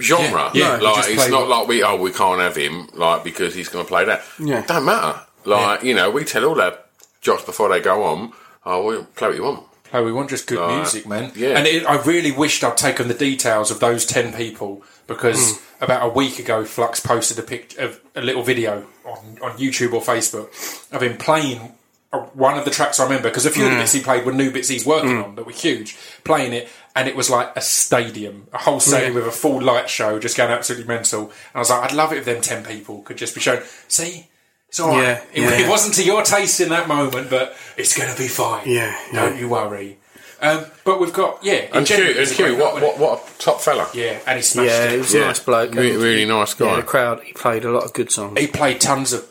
[0.00, 0.50] genre.
[0.54, 3.24] Yeah, yeah, you like it's not what- like we oh we can't have him like
[3.24, 4.22] because he's going to play that.
[4.38, 4.64] Yeah.
[4.66, 5.20] don't matter.
[5.44, 6.78] Like you know, we tell all our
[7.20, 8.32] jocks before they go on.
[8.66, 9.66] Oh, we'll play what you want.
[9.94, 10.78] Oh, we want just good Right.
[10.78, 11.30] music, man.
[11.36, 11.56] Yeah.
[11.56, 15.84] And it, I really wished I'd taken the details of those 10 people because Hmm.
[15.84, 19.92] about a week ago, Flux posted a picture of a little video on, on YouTube
[19.92, 20.48] or Facebook
[20.92, 21.74] of him playing
[22.12, 23.82] a, one of the tracks I remember because a few of the hmm.
[23.82, 25.22] bits he played were new bits he's working hmm.
[25.22, 25.96] on that were huge.
[26.24, 28.90] Playing it, and it was like a stadium, a whole hmm.
[28.90, 31.22] stadium with a full light show, just going absolutely mental.
[31.22, 33.62] And I was like, I'd love it if them 10 people could just be shown.
[33.86, 34.26] See,
[34.74, 35.02] it's all right.
[35.02, 35.66] Yeah, it, yeah.
[35.66, 38.68] it wasn't to your taste in that moment, but it's going to be fine.
[38.68, 39.40] Yeah, Don't yeah.
[39.40, 39.98] you worry.
[40.42, 42.98] Um, but we've got yeah, And Q, generally and it's a Q, great what, what
[42.98, 43.88] what a top fella.
[43.94, 44.90] Yeah, and he smashed yeah, it.
[44.90, 45.72] he was a nice bloke.
[45.76, 46.66] Really, really nice guy.
[46.70, 47.22] Yeah, the crowd.
[47.22, 48.36] He played a lot of good songs.
[48.38, 49.24] He played tons of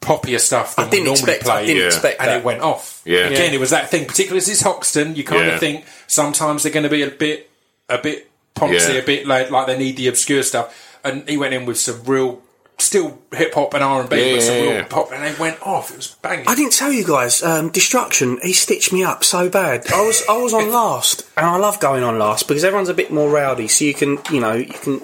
[0.00, 1.44] poppier stuff than I didn't we normally expect.
[1.44, 1.54] play.
[1.54, 1.86] I didn't Yeah.
[1.86, 2.38] expect and that.
[2.38, 3.00] it went off.
[3.04, 3.26] Yeah.
[3.28, 5.54] Again, it was that thing, particularly as it's Hoxton, you kind Yeah.
[5.54, 7.48] of think sometimes they're going to be a bit,
[7.88, 9.00] a bit poncy, Yeah.
[9.00, 10.98] a bit like, like they need the obscure stuff.
[11.04, 12.42] And he went in with some real,
[12.78, 15.60] still hip hop and R and B, Yeah, but some real pop, and they went
[15.62, 15.90] off.
[15.90, 16.46] It was banging.
[16.48, 17.42] I didn't tell you guys.
[17.42, 18.38] Um, Destruction.
[18.42, 19.90] He stitched me up so bad.
[19.92, 22.94] I was I was on last, and I love going on last because everyone's a
[22.94, 25.00] bit more rowdy, so you can you know you can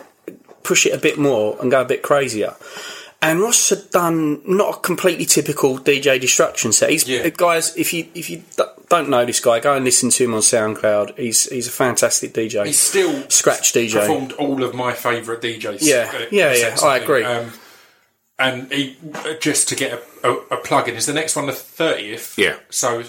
[0.62, 2.54] push it a bit more and go a bit crazier.
[3.20, 6.90] And Ross had done not a completely typical DJ Destruction set.
[6.90, 7.26] He's Yeah.
[7.30, 7.74] guys.
[7.74, 10.40] If you if you d- don't know this guy, go and listen to him on
[10.40, 11.18] SoundCloud.
[11.18, 12.66] He's he's a fantastic DJ.
[12.66, 13.94] He's still scratch DJ.
[14.00, 15.78] performed all of my favourite DJs.
[15.80, 16.76] Yeah, uh, yeah, yeah.
[16.82, 17.24] I agree.
[17.24, 17.50] Um,
[18.44, 18.96] and he,
[19.40, 22.38] just to get a, a, a plug in, is the next one the thirtieth?
[22.38, 22.58] Yeah.
[22.68, 23.04] So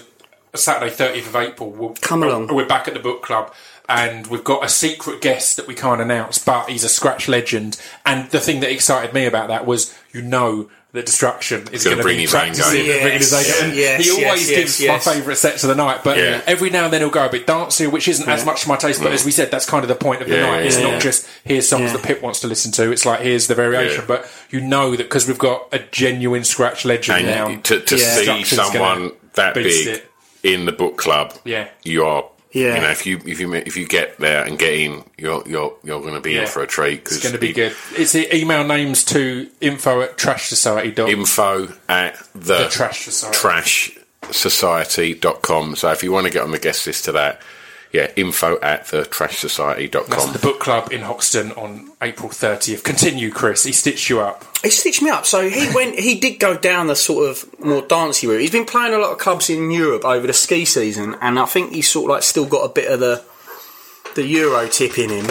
[0.54, 1.70] Saturday, thirtieth of April.
[1.70, 2.54] We'll, Come along.
[2.54, 3.52] We're back at the book club,
[3.88, 7.80] and we've got a secret guest that we can't announce, but he's a scratch legend.
[8.06, 10.70] And the thing that excited me about that was, you know.
[10.96, 12.90] That Destruction is Gonna bring be his own practicing game.
[12.90, 13.72] and bringing his own Yes, game.
[13.74, 15.06] Yes, he always yes, gives yes.
[15.06, 16.40] my favourite sets of the night, but Yeah.
[16.46, 18.76] every now and then he'll go a bit dancey, which isn't as much to my
[18.76, 19.02] taste.
[19.02, 19.26] But as mm.
[19.26, 20.66] we said, that's kind of the point of the Yeah, night.
[20.66, 21.92] It's yeah, not just here's songs Yeah.
[21.98, 22.90] that Pip wants to listen to.
[22.90, 24.00] It's like here's the variation.
[24.00, 24.06] Yeah.
[24.06, 27.54] But you know that because we've got a genuine scratch legend now.
[27.54, 28.14] To, to Yeah.
[28.14, 30.10] see someone that big it.
[30.42, 31.68] in the book club, Yeah.
[31.84, 32.24] you are.
[32.56, 32.76] Yeah.
[32.76, 35.74] You know, if you if you if you get there and get in, you're you're
[35.84, 36.42] you're going to be Yeah.
[36.42, 37.04] in for a treat.
[37.04, 37.74] Cause It's going to be good.
[37.96, 40.94] It's the email names to info at trash society.
[41.12, 43.36] Info at the, The Trash Society.
[43.38, 43.98] trash
[44.30, 45.76] society.com.
[45.76, 47.40] So if you want to get on the guest list to that,
[47.96, 50.34] yeah, info at the trash That's society.com.
[50.34, 52.84] the book club in Hoxton on April 30th.
[52.84, 53.64] Continue, Chris.
[53.64, 54.44] He stitched you up.
[54.62, 55.24] He stitched me up.
[55.24, 55.98] So he went.
[55.98, 58.42] He did go down the sort of more dancey route.
[58.42, 61.46] He's been playing a lot of clubs in Europe over the ski season, and I
[61.46, 63.24] think he's sort of like still got a bit of the
[64.14, 65.26] the Euro tip in him.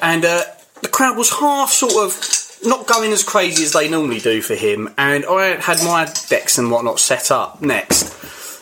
[0.00, 0.42] And uh,
[0.82, 4.56] the crowd was half sort of not going as crazy as they normally do for
[4.56, 4.92] him.
[4.98, 8.17] And I had my decks and whatnot set up next.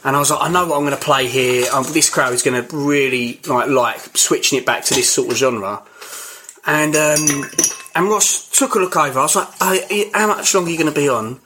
[0.07, 1.67] And I was like, I know what I'm going to play here.
[1.75, 5.31] Um, this crowd is going to really like like switching it back to this sort
[5.33, 5.83] of genre.
[6.65, 7.51] And um,
[7.95, 9.19] and Ross took a look over.
[9.19, 11.41] I was like, "I- "How much longer are you going to be on?"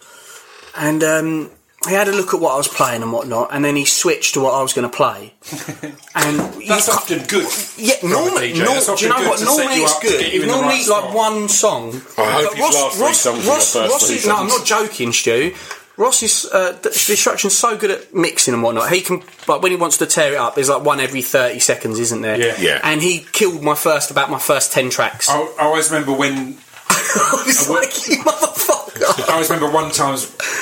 [0.76, 1.50] And um,
[1.88, 4.34] he had a look at what I was playing and whatnot, and then he switched
[4.34, 5.32] to what I was going to play.
[6.14, 7.46] And you That's ca- often good.
[7.78, 8.64] yeah, normally, DJ.
[8.64, 9.38] nor- do you know what?
[9.38, 10.20] good to set Normally it's good.
[10.20, 11.14] get you If in the normally right it's like spot.
[11.14, 11.88] one song.
[12.18, 14.36] I hope But you've laughed three songs in the Ross, first Ross three is, no,
[14.36, 15.54] I'm not joking, Stu.
[15.96, 18.90] Ross is uh, D- Destruction's so good at mixing and whatnot.
[18.90, 21.58] He can, like, when he wants to tear it up, there's like one every thirty
[21.58, 22.38] seconds, isn't there?
[22.40, 22.54] Yeah.
[22.58, 22.80] Yeah.
[22.82, 25.28] And he killed my first about my first ten tracks.
[25.28, 26.56] I, I always remember when
[26.88, 29.28] I was like, you motherfucker!
[29.28, 30.16] I always remember one time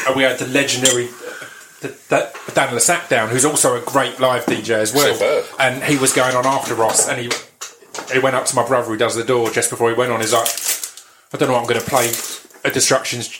[0.09, 1.09] uh, we had the legendary
[1.81, 5.45] the, that Dan Le Sac down, who's also a great live DJ as well, Superb.
[5.61, 7.31] and he was going on after Ross, and he
[8.13, 10.21] he went up to my brother who does the door just before he went on.
[10.21, 10.49] He's like,
[11.33, 12.11] I don't know what I'm going to play.
[12.65, 13.31] A Destructions.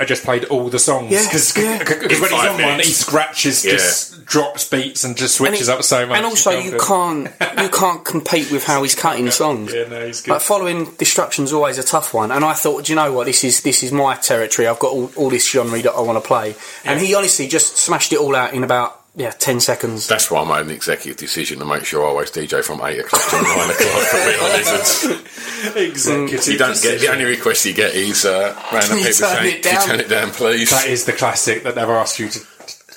[0.00, 1.78] I just played all the songs Yeah, because yeah.
[1.78, 5.82] when he's five on one, he scratches, just drops beats, and just switches it- up
[5.82, 6.16] so much.
[6.16, 6.82] And also, you do it.
[6.82, 7.28] can't
[7.62, 9.72] you can't compete with how he's cutting songs.
[9.72, 10.32] Yeah, no, he's good.
[10.32, 13.26] Like following Destruction's always a tough one, and I thought, do you know what?
[13.26, 14.66] This is this is my territory.
[14.68, 17.76] I've got all, all this genre that I want to play, and he honestly just
[17.76, 20.06] smashed it all out in about yeah ten seconds.
[20.06, 22.98] That's why I made an executive decision to make sure I always DJ from 8
[23.00, 25.32] o'clock to 9 o'clock for Real Lizards.
[25.76, 29.56] Executive You don't get, the only request you get is uh, random You people saying,
[29.56, 30.70] it "Can you turn it down, please?
[30.70, 32.40] That is the classic that they've asked you to,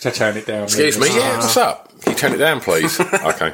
[0.01, 0.63] to turn it down.
[0.63, 1.89] Excuse me, yeah, what's up?
[2.01, 2.99] Can you turn it down, please?
[3.13, 3.53] okay.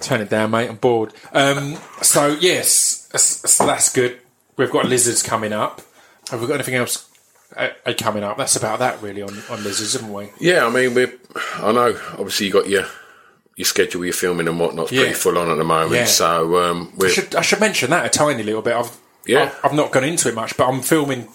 [0.00, 0.68] Turn it down, mate.
[0.68, 1.12] I'm bored.
[1.32, 4.20] Um, so yes, so that's good.
[4.56, 5.82] We've got lizards coming up.
[6.30, 7.09] Have we got anything else
[7.56, 8.36] uh, coming up?
[8.38, 10.28] That's about that really on, on lizards, haven't we?
[10.40, 11.12] Yeah, I mean, we're,
[11.56, 12.86] I know, obviously, you got your
[13.56, 15.00] your schedule, your filming and whatnot's Yeah.
[15.02, 15.92] pretty full on at the moment.
[15.92, 16.04] Yeah.
[16.06, 18.74] So um, I we're should, I should mention that a tiny little bit.
[18.74, 19.42] I've Yeah.
[19.42, 21.28] I've, I've not gone into it much, but I'm filming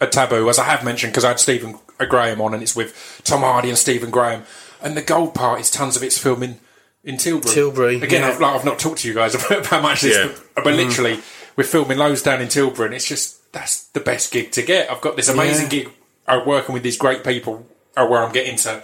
[0.00, 3.20] a taboo as I have mentioned because I had Stephen Graham on, and it's with
[3.24, 4.44] Tom Hardy and Stephen Graham,
[4.82, 6.60] and the gold part is tons of it's filming
[7.02, 7.52] in Tilbury.
[7.54, 8.22] Tilbury, again.
[8.22, 8.28] yeah.
[8.28, 10.32] I've, like, I've not talked to you guys about how much this, Yeah.
[10.54, 11.18] but, but literally
[11.56, 14.90] we're filming loads down in Tilbury, and it's just that's the best gig to get.
[14.90, 15.84] I've got this amazing Yeah.
[15.84, 15.90] gig
[16.26, 18.82] uh, working with these great people, uh, where I'm getting to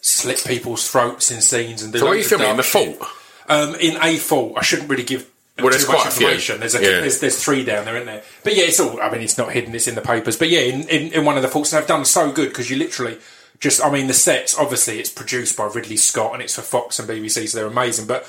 [0.00, 2.00] slit people's throats in scenes and do.
[2.00, 2.96] so where are you of filming in the fault?
[3.48, 5.28] Um, in a fault, I shouldn't really give
[5.58, 6.26] Well, there's too much quite a few.
[6.26, 6.60] information.
[6.60, 7.00] There's, a, Yeah.
[7.00, 8.22] there's there's three down there, isn't there?
[8.42, 9.00] But yeah, it's all.
[9.00, 9.74] I mean, it's not hidden.
[9.74, 10.36] It's in the papers.
[10.36, 12.70] But yeah, in, in, in one of the faults, and they've done so good because
[12.70, 13.18] you literally
[13.60, 13.84] just.
[13.84, 14.56] I mean, the sets.
[14.58, 18.06] Obviously, it's produced by Ridley Scott and it's for Fox and BBC, so they're amazing.
[18.06, 18.26] But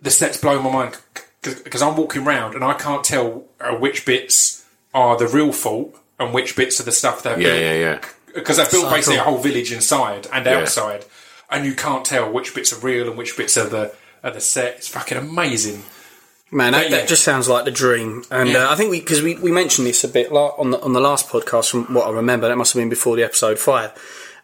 [0.00, 0.96] the sets blow my mind
[1.42, 4.63] because I'm walking around and I can't tell uh, which bits
[4.94, 8.00] are the real fault and which bits are the stuff that Yeah, yeah, yeah.
[8.34, 10.58] because they've built So basically a whole village inside and Yeah.
[10.60, 11.04] outside,
[11.50, 14.40] and you can't tell which bits are real and which bits are the are the
[14.40, 14.76] set.
[14.76, 15.82] It's fucking amazing.
[16.50, 16.98] Man, that, yeah.
[16.98, 18.24] that just sounds like the dream.
[18.30, 18.68] And Yeah.
[18.68, 20.92] uh, I think we because we, we mentioned this a bit like, on the on
[20.92, 22.46] the last podcast from what I remember.
[22.48, 23.90] That must have been before the episode five.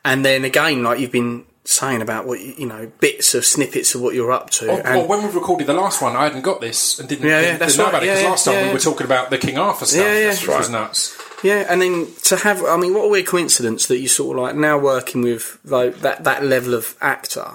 [0.05, 4.01] And then again, like you've been saying about what you, know, bits of snippets of
[4.01, 4.67] what you're up to.
[4.67, 7.27] Well, and well, when we recorded the last one, I hadn't got this and didn't,
[7.27, 7.91] Yeah, yeah, didn't, that's didn't know right.
[7.95, 10.19] about it because Yeah, last time we were talking about the King Arthur stuff, Yeah,
[10.19, 10.29] yeah.
[10.31, 11.17] which That's was nuts.
[11.43, 14.43] Yeah, and then to have, I mean, what a weird coincidence that you sort of
[14.43, 17.53] like now working with like, that that level of actor,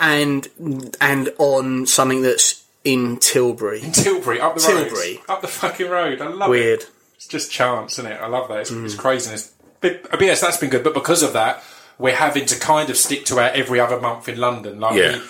[0.00, 0.48] and
[1.00, 3.80] and on something that's in Tilbury.
[3.82, 5.16] In Tilbury up the Tilbury.
[5.16, 6.20] road, up the fucking road.
[6.20, 6.50] I love it.
[6.50, 6.84] Weird.
[7.16, 8.20] It's just chance, isn't it?
[8.20, 8.58] I love that.
[8.62, 8.84] It's, Mm.
[8.84, 9.52] it's craziness.
[9.80, 10.82] But, but yes, that's been good.
[10.84, 11.62] But because of that,
[12.02, 14.80] we're having to kind of stick to our every other month in London.
[14.80, 15.20] Like Yeah.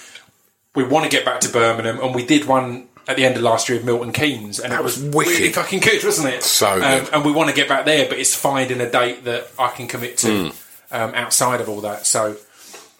[0.74, 3.36] we, we want to get back to Birmingham, and we did one at the end
[3.36, 5.32] of last year with Milton Keynes, and it was wicked.
[5.32, 6.42] really fucking good, wasn't it?
[6.42, 9.48] So Um, and we want to get back there, but it's finding a date that
[9.58, 10.50] I can commit to Hmm.
[10.92, 12.06] um, outside of all that.
[12.06, 12.36] So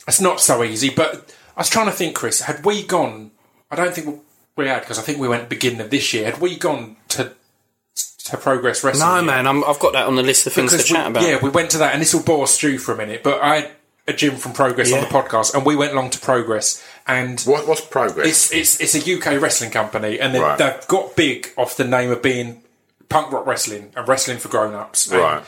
[0.09, 0.91] it's not so easy.
[0.91, 3.31] But I was trying to think, Chris, had we gone?
[3.71, 4.23] I don't think
[4.57, 6.25] we had because I think we went beginning of this year.
[6.31, 7.33] Had we gone to
[8.25, 9.09] to Progress Wrestling?
[9.09, 9.25] No, yet?
[9.25, 11.23] man, I'm, I've got that on the list of things to Because chat about.
[11.23, 13.23] Yeah, we went to that, and this will bore Stu for a minute.
[13.23, 13.71] But I had
[14.09, 17.67] a Jim from Progress on the podcast, and we went along to Progress, and What,
[17.69, 18.27] what's progress?
[18.27, 20.59] it's it's it's a UK wrestling company, and they, Right.
[20.59, 22.63] they've got big off the name of being
[23.09, 25.11] punk rock wrestling and wrestling for grown ups.
[25.13, 25.43] right.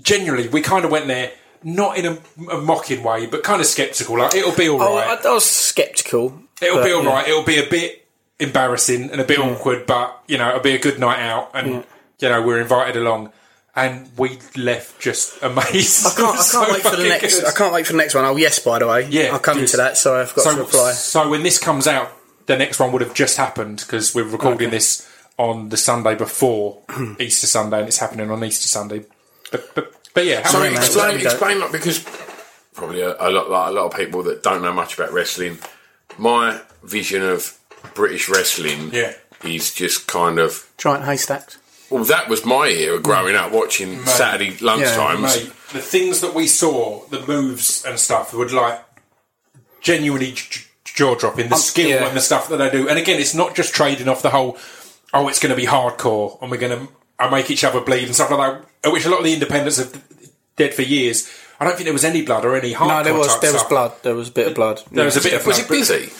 [0.00, 1.32] Generally, we kind of went there
[1.64, 2.18] not in a,
[2.50, 4.18] a mocking way, but kind of skeptical.
[4.18, 5.18] Like it'll be all right.
[5.24, 5.28] Oh.
[5.28, 6.40] I, I was sceptical.
[6.60, 7.10] It'll but, be all yeah.
[7.10, 7.28] right.
[7.28, 8.01] It'll be a bit
[8.42, 11.84] embarrassing and a bit awkward, but you know, it'll be a good night out, and
[12.18, 13.32] you know, we're invited along.
[13.74, 16.06] And we left just amazed.
[16.06, 17.42] I can't, I can't wait for the next.
[17.44, 18.24] I can't wait for the next one.
[18.26, 19.08] Oh yes, by the way.
[19.08, 19.62] Yeah, I'll come good.
[19.62, 19.96] into that.
[19.96, 20.92] So I've got to So, reply.
[20.92, 22.12] so when this comes out,
[22.46, 24.76] the next one would have just happened because we're recording Okay.
[24.76, 26.82] this on the Sunday before
[27.18, 29.06] Easter Sunday, and it's happening on Easter Sunday.
[29.50, 30.74] But but, but yeah, how So man.
[30.74, 31.30] explain, Let me go.
[31.30, 32.04] explain, like because
[32.74, 35.58] probably a, a lot, like a lot of people that don't know much about wrestling.
[36.18, 37.58] My vision of
[37.94, 39.14] British wrestling Yeah.
[39.42, 40.68] he's just kind of.
[40.78, 41.58] Giant haystacks.
[41.90, 45.20] Well, that was my era growing up, watching Saturday lunchtimes.
[45.20, 48.82] Mate, the things that we saw, the moves and stuff, would like
[49.82, 50.34] genuinely
[50.84, 51.50] jaw dropping.
[51.50, 52.06] The skill yeah.
[52.06, 52.88] and the stuff that they do.
[52.88, 54.56] And again, it's not just trading off the whole.
[55.12, 58.04] Oh, it's going to be hardcore, and we're going to uh, make each other bleed
[58.04, 58.92] and stuff like that.
[58.92, 60.02] Which a lot of the independents have
[60.56, 61.30] did for years.
[61.60, 62.88] I don't think there was any blood or any hardcore.
[62.88, 63.92] No, there was type there was blood.
[64.02, 64.82] There was a bit of blood.
[64.90, 66.10] There was a bit of Was it busy?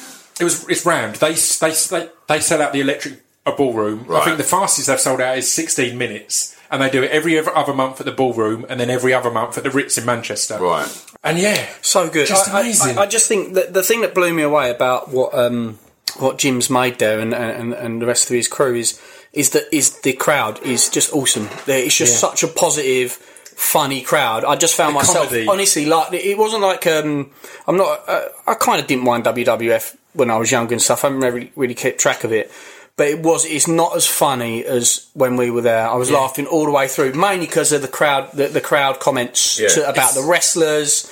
[0.40, 0.68] It was.
[0.68, 1.16] It's round.
[1.16, 4.06] They they they they sell out the electric a ballroom.
[4.10, 7.36] I think the fastest they've sold out is 16 minutes, and they do it every
[7.38, 10.06] other other month at the ballroom, and then every other month at the Ritz in
[10.06, 10.58] Manchester.
[10.60, 11.06] Right.
[11.24, 12.26] And yeah, so good.
[12.28, 12.98] Just I, I- amazing.
[12.98, 15.78] I, I just think that the thing that blew me away about what um,
[16.18, 19.00] what Jim's made there and, and and the rest of his crew is
[19.32, 21.48] is that is the crowd is just awesome.
[21.66, 22.28] It's just Yeah.
[22.30, 23.12] such a positive.
[23.56, 24.44] funny crowd.
[24.44, 25.46] I just found myself comedy.
[25.46, 27.30] honestly like it wasn't like um,
[27.68, 28.02] I'm not.
[28.08, 31.04] Uh, I kind of didn't mind WWF when I was younger and stuff.
[31.04, 32.50] I haven't really really kept track of it.
[32.94, 33.46] But it was.
[33.46, 35.88] It's not as funny as when we were there.
[35.88, 38.30] I was laughing all the way through, mainly because of the crowd.
[38.32, 39.68] The, the crowd comments Yeah.
[39.68, 41.10] to, about the wrestlers,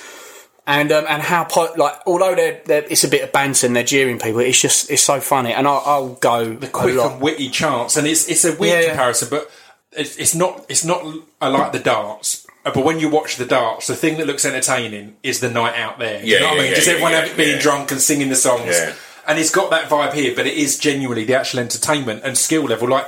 [0.67, 3.75] and um, and how po- like although they're, they're it's a bit of banter and
[3.75, 4.41] they're jeering people.
[4.41, 8.05] It's just it's so funny, and I'll, I'll go the quick and witty chants, and
[8.05, 8.87] it's it's a weird Yeah, yeah.
[8.89, 9.51] comparison, but
[9.93, 11.03] it's, it's not it's not
[11.41, 12.40] I like the darts.
[12.65, 15.75] Uh, But when you watch the darts, the thing that looks entertaining is the night
[15.77, 16.21] out there.
[16.21, 16.69] Do you know what I mean?
[16.69, 17.61] yeah, Just everyone yeah, having- being yeah.
[17.61, 18.65] drunk and singing the songs.
[18.67, 18.93] Yeah.
[19.27, 22.63] And it's got that vibe here, but it is genuinely the actual entertainment and skill
[22.63, 22.87] level.
[22.89, 23.07] Like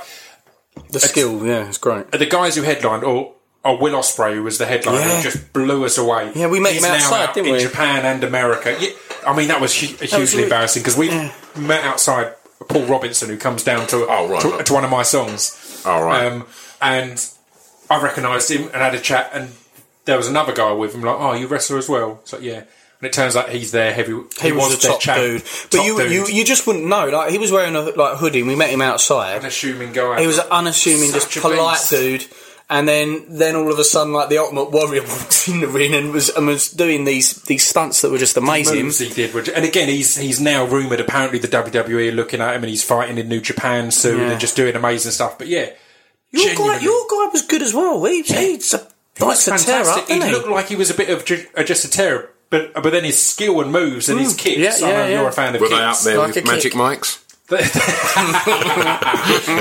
[0.90, 2.10] The skill, yeah, it's great.
[2.10, 3.34] the guys who headlined, or,
[3.64, 5.22] or Will Ospreay, who was the headliner, Yeah.
[5.22, 6.30] just blew us away.
[6.34, 7.62] Yeah, we met He's him now outside, out didn't in we?
[7.62, 8.76] Japan and America.
[8.78, 8.90] Yeah,
[9.26, 11.08] I mean, that was hu- hugely was really- embarrassing because we
[11.56, 12.34] met outside
[12.68, 14.66] Paul Robinson, who comes down to, Oh, right, to, right.
[14.66, 15.82] to one of my songs.
[15.84, 16.26] Oh, right.
[16.26, 16.46] Um,
[16.80, 17.24] and
[17.90, 19.50] I recognised him and had a chat, and
[20.04, 22.18] there was another guy with him, like, oh, you wrestler as well?
[22.22, 22.62] It's like, yeah.
[23.00, 24.12] And it turns out he's there heavy.
[24.40, 26.86] He, was, the their top champ, dude, but top you, dude, you you just wouldn't
[26.86, 27.08] know.
[27.08, 28.38] Like he was wearing a like hoodie.
[28.40, 29.40] and We met him outside.
[29.40, 30.20] unassuming guy.
[30.20, 31.90] He was an unassuming, Such just polite beast.
[31.90, 32.26] dude.
[32.70, 35.92] And then, then all of a sudden, like the Ultimate Warrior walked in the ring
[35.94, 38.88] and was and was doing these these stunts that were just amazing.
[38.90, 39.34] he did.
[39.50, 41.00] And again, he's he's now rumoured.
[41.00, 44.30] Apparently, the WWE are looking at him, and he's fighting in New Japan soon, Yeah.
[44.30, 45.36] and just doing amazing stuff.
[45.36, 45.70] But yeah,
[46.34, 48.02] Your guy, your guy was good as well.
[48.04, 48.78] He, he's a,
[49.18, 50.02] he was likes to tear fantastic.
[50.02, 50.34] up, he didn't he?
[50.34, 53.04] looked like he was a bit of ju- uh, just a terror, but but then
[53.04, 54.58] his skill and moves and his kicks.
[54.58, 54.62] Mm.
[54.62, 55.20] Yeah, I know yeah, yeah.
[55.20, 55.78] you're a fan of Were kicks.
[55.78, 56.80] they up there Like a with Magic kick.
[56.80, 57.20] Mics?
[57.48, 57.60] that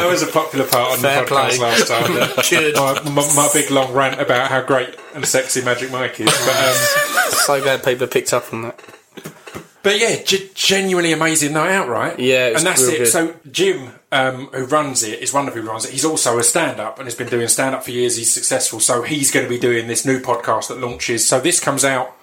[0.10, 1.58] was a popular part on Fair the podcast play.
[1.60, 2.14] last time.
[2.50, 2.76] Good.
[2.76, 6.26] my, my, my big long rant about how great and sexy Magic Mike is.
[6.28, 6.76] But um,
[7.32, 8.80] so glad people picked up on that.
[9.84, 12.18] But yeah, g- genuinely amazing night out, right?
[12.18, 12.98] Yeah, it was and that's real it.
[13.00, 13.08] good.
[13.08, 15.92] So Jim, um, who runs it, is one of who runs it.
[15.92, 18.16] He's also a stand-up and has been doing stand-up for years.
[18.18, 21.28] He's successful, so he's going to be doing this new podcast that launches.
[21.28, 22.16] So this comes out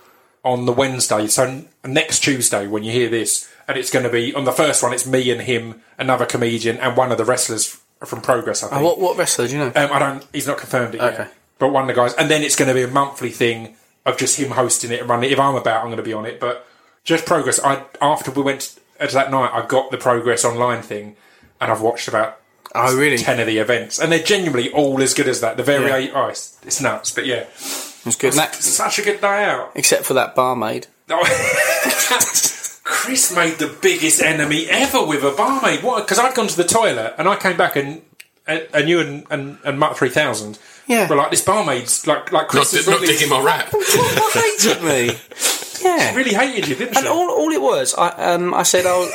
[0.45, 1.27] on the Wednesday.
[1.27, 4.83] So next Tuesday, when you hear this, and it's going to be on the first
[4.83, 4.93] one.
[4.93, 8.65] It's me and him, another comedian, and one of the wrestlers from Progress.
[8.65, 8.81] I think.
[8.81, 9.73] Oh, what what wrestler do you know?
[9.77, 10.27] Um, I don't.
[10.33, 11.17] He's not confirmed it Okay.
[11.19, 11.35] yet.
[11.59, 13.77] But one of the guys, and then it's going to be a monthly thing
[14.07, 15.35] of just him hosting it and running it.
[15.35, 16.41] If I'm about, I'm going to be on it.
[16.41, 16.67] But
[17.05, 17.61] just progress.
[17.63, 21.17] I after we went to that night, I got the progress online thing,
[21.61, 22.39] and I've watched about
[22.75, 23.19] oh, really?
[23.19, 25.57] ten of the events, and they're genuinely all as good as that.
[25.57, 27.11] The very oh, it's, it's nuts.
[27.13, 27.45] But yeah,
[28.07, 28.29] It's good.
[28.33, 29.73] And that- such a good day out.
[29.75, 30.87] except for that barmaid.
[32.83, 35.83] Chris made the biggest enemy ever with a barmaid.
[35.83, 36.05] What?
[36.05, 38.03] Because I'd gone to the toilet and I came back and
[38.47, 41.09] and, and you and, and, and Mutt three thousand Yeah.
[41.09, 43.73] were like this barmaid's like like Not, Chris has not really, digging my rap.
[43.73, 45.19] what hated me?
[45.83, 46.15] Yeah.
[46.15, 49.11] really hated you, didn't And all, all it was, I um, I said, "Oh,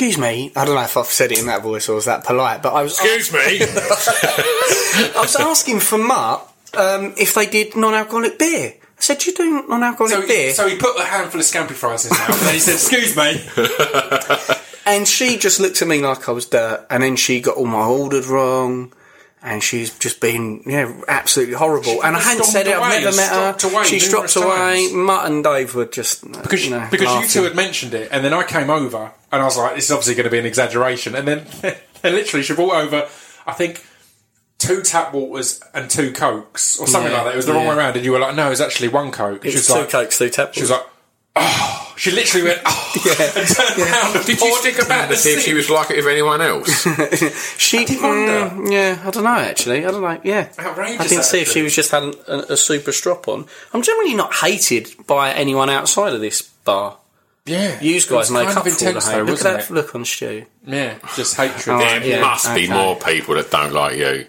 [0.00, 2.24] excuse me." I don't know if I've said it in that voice or was that
[2.24, 3.38] polite, but I was Excuse me.
[3.60, 8.74] I was asking for Mutt um, if they did non-alcoholic beer.
[8.80, 11.72] I said, "Do you do non-alcoholic so, beer?" so he put a handful of scampi
[11.72, 16.00] fries in his mouth and he said, "Excuse me." and she just looked at me
[16.00, 18.92] like I was dirt, and then she got all my orders wrong.
[19.42, 22.04] And she's just been, yeah, absolutely horrible.
[22.04, 22.76] and I hadn't said it.
[22.76, 23.84] I've never met her.
[23.84, 24.46] she stropped away.
[24.88, 24.92] times.
[24.92, 28.22] Mutt and Dave were just Because, you know, because you two had mentioned it, and
[28.22, 30.44] then I came over, and I was like, "This is obviously going to be an
[30.44, 31.46] exaggeration." And then,
[32.04, 33.08] literally, she brought over,
[33.46, 33.82] I think,
[34.58, 37.32] two tap waters and two cokes, or something Yeah, like that.
[37.32, 37.70] It was the wrong yeah.
[37.70, 39.72] way around, and you were like, "No, it's actually one coke." It was was two
[39.72, 40.52] like, cokes, two tap.
[40.52, 40.84] she was like,
[41.36, 42.92] "Oh!" She literally went, "Oh!"
[43.36, 45.68] and turned around and Did you poured stick it about to see if she was
[45.68, 46.86] like it with anyone else?
[47.58, 48.32] She did wonder.
[48.54, 49.84] Mm, yeah, I don't know actually.
[49.84, 50.20] I don't know.
[50.24, 53.44] Yeah, Outrageous, I didn't see if she was just had a, a super strop on.
[53.74, 56.96] I'm generally not hated by anyone outside of this bar.
[57.46, 59.16] Yeah, You It guys make kind up for the intense hate.
[59.16, 59.70] though, Look at that it?
[59.72, 60.44] look on Stu.
[60.66, 61.74] Yeah, just hatred.
[61.74, 64.26] Oh, There yeah, must be more people that don't like you.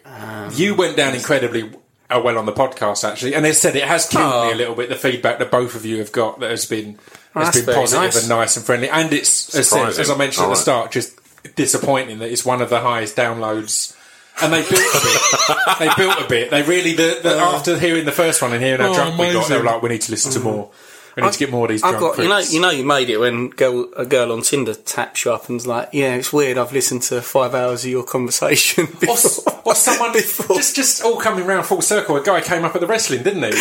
[0.53, 1.69] You went down incredibly
[2.11, 4.45] uh, well on the podcast, actually, and they said it has killed Oh.
[4.47, 4.89] me a little bit.
[4.89, 6.97] The feedback that both of you have got that has been
[7.33, 8.19] Well, has that's been positive nice.
[8.19, 10.57] and nice and friendly, and it's as, said, as I mentioned at the Alright.
[10.57, 11.19] start, just
[11.55, 13.95] disappointing that it's one of the highest downloads.
[14.41, 15.57] And they built a bit.
[15.79, 16.49] they built a bit.
[16.51, 19.31] They really, the, the, after hearing the first one and hearing how Oh, drunk we
[19.33, 20.71] got, they were like, "We need to listen to more.
[21.17, 22.85] We need to get more of these I've drunk got you know you know you
[22.85, 26.31] made it when girl a girl on Tinder taps you up and's like yeah it's
[26.31, 29.61] weird I've listened to five hours of your conversation Or, before.
[29.65, 30.55] or someone Before.
[30.55, 32.15] just just all coming round full circle.
[32.15, 33.59] A guy came up at the wrestling, didn't he?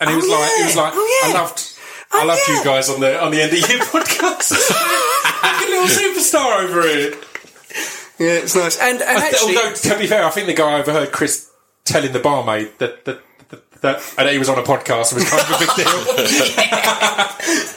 [0.00, 1.30] And he oh, was like, he was like, Oh, yeah.
[1.30, 1.72] I loved,
[2.12, 2.58] I Oh, loved yeah.
[2.58, 4.50] you guys on the on the end of your podcast.
[5.42, 7.14] like a little superstar over here.
[8.18, 10.78] yeah it's nice and, and th- actually although to be fair, I think the guy
[10.80, 11.50] overheard Chris
[11.84, 13.20] telling the barmaid that that.
[13.84, 15.94] That, that and he was on a podcast and was kind of a big deal.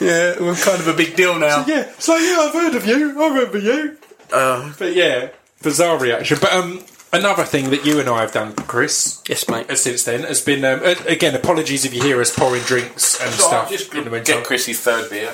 [0.00, 3.20] yeah we're kind of a big deal now yeah, so yeah, I've heard of you.
[3.20, 3.96] I remember you.
[4.32, 4.72] Uh.
[4.78, 5.28] but yeah,
[5.62, 6.38] bizarre reaction.
[6.40, 9.70] But um, another thing that you and I have done, Chris, Yes, mate.
[9.70, 11.34] uh, since then has been um, uh, again.
[11.34, 14.36] Apologies if you hear us pouring drinks and stuff just in the meantime.
[14.38, 15.30] get Chrissy's third beer.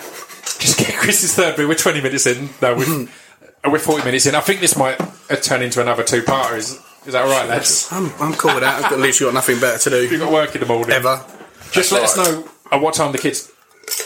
[0.61, 1.67] Just get Chris's third beer.
[1.69, 2.51] We're 20 minutes in.
[2.63, 3.03] No, we're,
[3.65, 4.35] uh, we're 40 minutes in.
[4.35, 6.57] I think this might uh, turn into another two-parter.
[7.07, 7.89] Is, that all right, lads?
[7.91, 8.83] I'm, I'm cool with that.
[8.83, 10.09] I've got, literally got nothing better to do.
[10.09, 10.91] You've got work in the morning.
[10.91, 11.25] ever.
[11.71, 13.51] Just let us know at what time the kids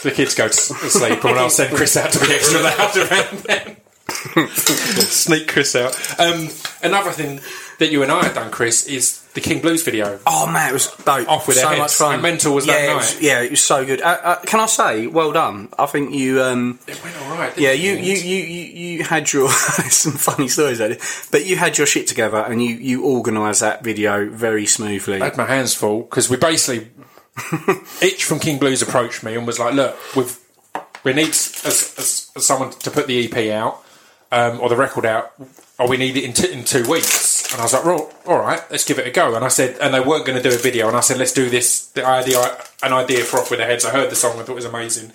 [0.03, 3.37] the kids go to sleep, and I'll send Chris out to be extra loud around
[3.39, 3.77] then.
[4.49, 5.95] Sneak Chris out.
[6.19, 6.49] Um,
[6.83, 7.39] another thing
[7.79, 10.19] that you and I have done, Chris, is the King Blues video.
[10.27, 11.27] Oh man, it was dope.
[11.29, 12.15] Off with so much fun.
[12.15, 12.95] How mental was yeah, that it night?
[12.95, 14.01] was- yeah, it was so good.
[14.01, 15.69] Uh, uh, can I say, well done?
[15.77, 16.41] I think you.
[16.41, 17.57] Um, It went all right.
[17.57, 18.63] yeah, you, you, you, you,
[18.97, 19.49] you had your
[19.89, 20.97] some funny stories, there,
[21.31, 25.21] but you had your shit together and you, you organised that video very smoothly.
[25.21, 26.89] I had my hands full because we basically
[28.01, 30.37] Itch from King Blues approached me and was like, "Look, we've
[31.03, 31.63] we need as,
[31.97, 33.81] as, as someone to put the EP out
[34.31, 35.31] um, or the record out,
[35.79, 38.39] or we need it in, t- in two weeks." And I was like, "Well, all
[38.39, 40.53] right, let's give it a go." And I said, and they weren't going to do
[40.53, 42.39] a video, and I said, "Let's do this." The idea,
[42.83, 43.85] an idea for off with their heads.
[43.85, 45.11] I heard the song, I thought it was amazing,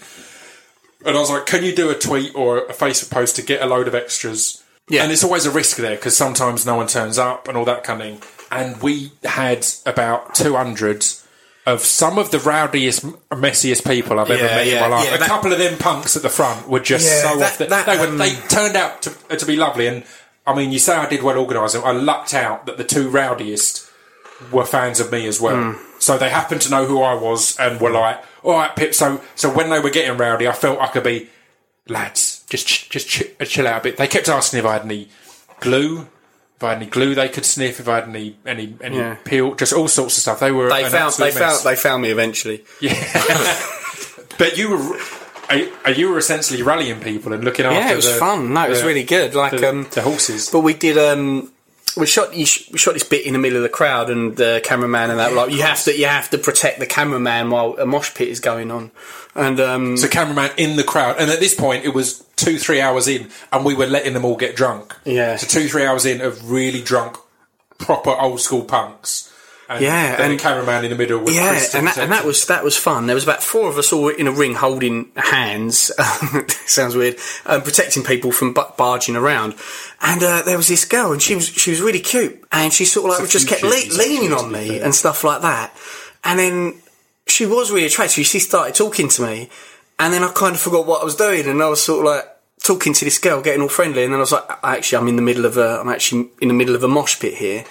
[1.07, 3.63] and I was like, "Can you do a tweet or a Facebook post to get
[3.63, 5.03] a load of extras?" Yeah.
[5.05, 7.85] And it's always a risk there because sometimes no one turns up and all that
[7.85, 8.23] kind of thing.
[8.51, 11.07] And we had about 200
[11.67, 15.05] of some of the rowdiest, messiest people I've ever Yeah, met yeah, in my life.
[15.09, 17.57] yeah, a that- couple of them punks at the front were just so that- off.
[17.59, 19.87] The, that, they, were, um, they turned out to, to be lovely.
[19.87, 20.05] And
[20.47, 21.83] I mean, you say I did well organising.
[21.85, 23.91] I lucked out that the two rowdiest
[24.53, 25.73] were fans of me as well.
[25.73, 25.79] Hmm.
[25.99, 29.21] So they happened to know who I was and were like, "All right, Pip." So
[29.35, 31.29] so when they were getting rowdy, I felt I could be,
[31.89, 33.97] lads, just ch- just ch- uh, chill out a bit.
[33.97, 35.09] They kept asking if I had any
[35.61, 36.09] glue,
[36.57, 39.15] if I had any glue they could sniff, if I had any any any Yeah.
[39.25, 40.41] peel, just all sorts of stuff.
[40.41, 41.39] They were they an found they mess.
[41.39, 42.65] found they found me eventually.
[42.81, 42.93] Yeah,
[44.39, 44.99] but you were.
[45.51, 47.79] Uh, You were essentially rallying people and looking after.
[47.79, 48.53] Yeah, it was the, fun.
[48.53, 49.35] No, it was the- really good.
[49.35, 50.51] Like the, um, the horses.
[50.51, 50.99] But we did.
[50.99, 51.51] Um,
[51.97, 52.35] we shot.
[52.35, 55.11] You sh- we shot this bit in the middle of the crowd, and the cameraman
[55.11, 55.33] and that.
[55.33, 55.97] like you have to.
[55.97, 58.91] You have to protect the cameraman while a mosh pit is going on.
[59.37, 62.81] And um, So cameraman in the crowd, and at this point it was two, three
[62.81, 64.97] hours in, and we were letting them all get drunk.
[65.05, 65.37] Yeah.
[65.37, 67.17] So two, three hours in of really drunk,
[67.79, 69.31] proper old school punks.
[69.69, 72.47] And Yeah, and- the cameraman in the middle with yeah, and that, and that was
[72.47, 73.07] that was fun.
[73.07, 75.91] There was about four of us all in a ring holding hands.
[76.67, 77.17] sounds weird.
[77.47, 79.55] Um, protecting people from barging around.
[80.03, 82.85] And uh, there was this girl, and she was she was really cute, and she
[82.85, 85.75] sort of like just kept le- leaning on me and stuff like that.
[86.25, 86.75] And then
[87.27, 88.27] she was really attractive.
[88.27, 89.49] She started talking to me,
[89.99, 92.13] and then I kind of forgot what I was doing, and I was sort of
[92.13, 92.29] like
[92.63, 95.17] talking to this girl, getting all friendly, and then I was like, actually, I'm in
[95.17, 97.65] the middle of a, I'm actually in the middle of a mosh pit here.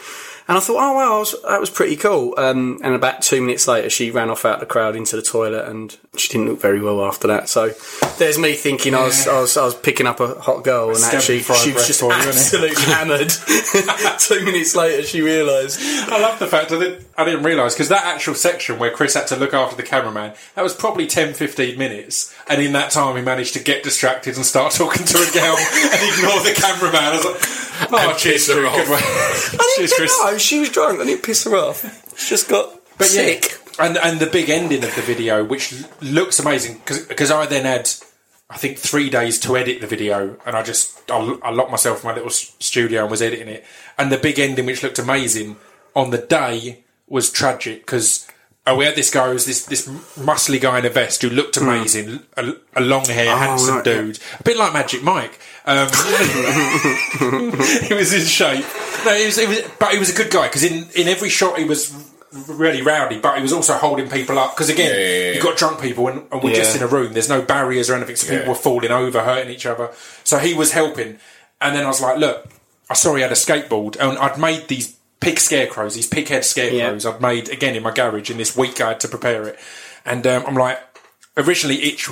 [0.47, 2.33] And I thought, oh wow, was, that was pretty cool.
[2.37, 5.21] Um, and about two minutes later, she ran off out of the crowd into the
[5.21, 7.47] toilet, and she didn't look very well after that.
[7.47, 7.71] So
[8.17, 10.97] there's me thinking I was, I was, I was picking up a hot girl, and
[10.97, 12.27] Scampy actually she was just for you, innit?
[12.27, 13.29] absolutely hammered.
[14.19, 15.79] two minutes later, she realised.
[15.81, 19.27] I love the fact that I didn't realise because that actual section where Chris had
[19.27, 23.15] to look after the cameraman that was probably 10, 15 minutes, and in that time
[23.15, 27.03] he managed to get distracted and start talking to a girl and ignore the cameraman.
[27.03, 28.75] I was like, "Oh, And cheers, her off.
[28.75, 29.01] Good work.
[29.03, 30.99] I didn't Chris." know she was drunk.
[30.99, 31.83] I didn't piss her off.
[32.17, 33.51] She just got But sick.
[33.79, 37.65] yeah, and and the big ending of the video, which looks amazing, because I then
[37.65, 37.89] had,
[38.49, 42.07] I think, three days to edit the video, and I just I locked myself in
[42.09, 43.65] my little studio and was editing it.
[43.99, 45.57] And the big ending, which looked amazing,
[45.95, 46.82] on the day
[47.13, 48.27] was tragic because.
[48.65, 51.29] Oh, we had this guy who was this this muscly guy in a vest who
[51.29, 54.01] looked amazing, a, a long hair, handsome right, yeah.
[54.01, 55.37] dude, a bit like Magic Mike.
[55.65, 55.89] Um,
[57.87, 58.65] he was in shape.
[59.05, 61.27] No, he was, he was, but he was a good guy because in, in every
[61.27, 61.93] shot he was
[62.47, 64.55] really rowdy, but he was also holding people up.
[64.55, 65.31] Because again, Yeah, yeah, yeah.
[65.33, 66.55] you've got drunk people and, and we're Yeah.
[66.57, 67.11] just in a room.
[67.13, 68.49] There's no barriers or anything, so people Yeah.
[68.49, 69.89] were falling over, hurting each other.
[70.23, 71.17] So he was helping.
[71.59, 72.47] And then I was like, look,
[72.89, 76.45] I saw he had a skateboard, and I'd made these pig scarecrows, these pig head
[76.45, 77.05] scarecrows.
[77.05, 79.57] I've made again in my garage in this week I had to prepare it.
[80.05, 80.79] And um, I'm like,
[81.37, 82.09] originally each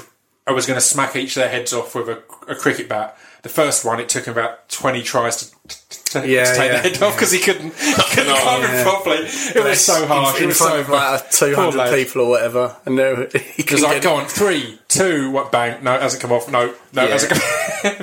[0.48, 3.18] I was going to smack each of their heads off with a, a cricket bat.
[3.44, 6.82] The first one, it took him about 20 tries to, to, Yeah, to take yeah,
[6.82, 8.82] the head off because he couldn't, he couldn't No, climb yeah.
[8.82, 9.18] it properly.
[9.18, 10.38] It was so harsh.
[10.38, 11.94] in, it was front so of like two Poor hundred lad.
[11.96, 15.96] people or whatever, and there he was like, go on, three, two, what, bang, no,
[15.96, 17.42] it hasn't come off, no, no, it hasn't come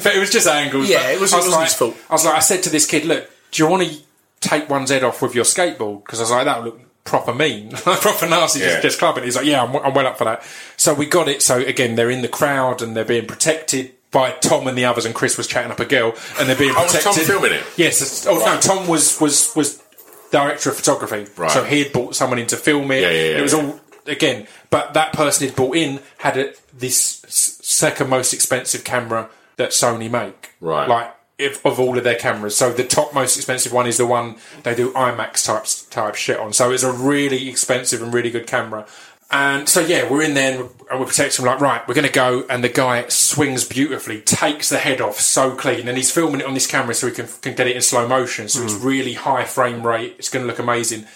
[0.12, 0.88] it was just angles.
[0.88, 1.96] Yeah, it was- I wasn't like, his fault.
[2.10, 3.96] I was like, I said to this kid, look, do you want to
[4.40, 6.04] take one's head off with your skateboard?
[6.04, 8.66] Because I was like, that would look proper mean, proper nasty, Yeah.
[8.72, 9.24] just, just clubbing.
[9.24, 10.42] He's like, yeah, I'm, I'm well up for that.
[10.76, 11.42] So we got it.
[11.42, 15.04] So again, they're in the crowd and they're being protected by Tom and the others,
[15.04, 17.02] and Chris was chatting up a girl, and they're being Oh, was.
[17.04, 17.62] Tom filming it?
[17.76, 18.26] Yes.
[18.26, 19.82] Oh no, Tom was was was
[20.30, 21.26] director of photography.
[21.36, 21.50] Right.
[21.50, 23.02] So he had brought someone in to film it.
[23.02, 23.58] Yeah, yeah, yeah, it was yeah.
[23.66, 29.28] all again, but that person he'd brought in had a, this second most expensive camera
[29.56, 30.54] that Sony make.
[30.60, 30.88] Right.
[30.88, 32.56] Like if, of all of their cameras.
[32.56, 36.38] So the top most expensive one is the one they do IMAX type type shit
[36.38, 36.52] on.
[36.52, 38.86] So it's a really expensive and really good camera.
[39.30, 41.44] And so yeah, we're in there and we're protecting.
[41.44, 45.20] Like right, we're going to go, and the guy swings beautifully, takes the head off
[45.20, 47.76] so clean, and he's filming it on this camera so we can, can get it
[47.76, 48.48] in slow motion.
[48.48, 48.84] So it's mm.
[48.84, 50.16] really high frame rate.
[50.18, 51.06] It's going to look amazing.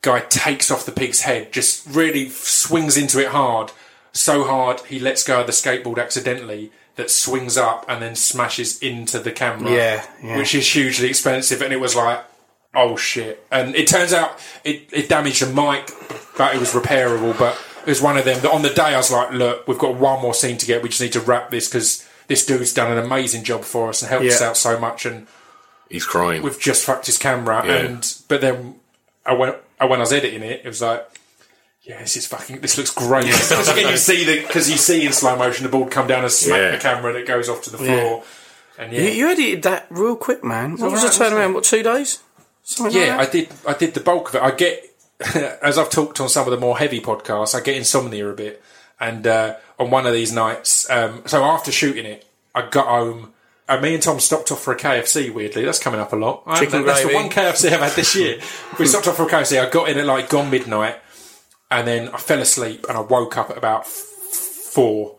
[0.00, 3.70] Guy takes off the pig's head, just really swings into it hard,
[4.12, 6.72] so hard he lets go of the skateboard accidentally.
[6.96, 10.36] That swings up and then smashes into the camera, Yeah, yeah.
[10.36, 11.62] which is hugely expensive.
[11.62, 12.22] And it was like,
[12.74, 13.46] oh shit!
[13.50, 15.90] And it turns out it, it damaged the mic,
[16.36, 17.38] but it was repairable.
[17.38, 19.78] But it was one of them that on the day I was like, look, we've
[19.78, 20.82] got one more scene to get.
[20.82, 24.02] We just need to wrap this because this dude's done an amazing job for us
[24.02, 25.06] and helped us out so much.
[25.06, 25.26] And
[25.88, 26.42] He's crying.
[26.42, 27.62] we've just fucked his camera.
[27.66, 27.72] Yeah.
[27.76, 28.76] And but then
[29.24, 31.08] I went I, when I was editing it, it was like.
[31.82, 32.60] Yeah, this is fucking.
[32.60, 33.26] This looks great.
[33.26, 36.22] Because again, you see the because you see in slow motion the board come down
[36.22, 36.70] and smack Yeah.
[36.72, 38.22] the camera and it goes off to the floor.
[38.78, 40.76] And yeah, You, you edited that real quick, man.
[40.76, 41.54] What was the alright, wasn't turnaround?
[41.54, 42.20] What two days?
[42.62, 43.48] Something Yeah, I like that?
[43.48, 43.48] did.
[43.66, 44.42] I did the bulk of it.
[44.42, 44.84] I get,
[45.62, 48.62] as I've talked on some of the more heavy podcasts, I get insomnia a bit.
[49.00, 52.24] And uh, on one of these nights, um, so after shooting it,
[52.54, 53.32] I got home.
[53.68, 55.32] And me and Tom stopped off for a KFC.
[55.34, 56.00] Weirdly, that's coming
[61.78, 65.16] and then I fell asleep, and I woke up at about four.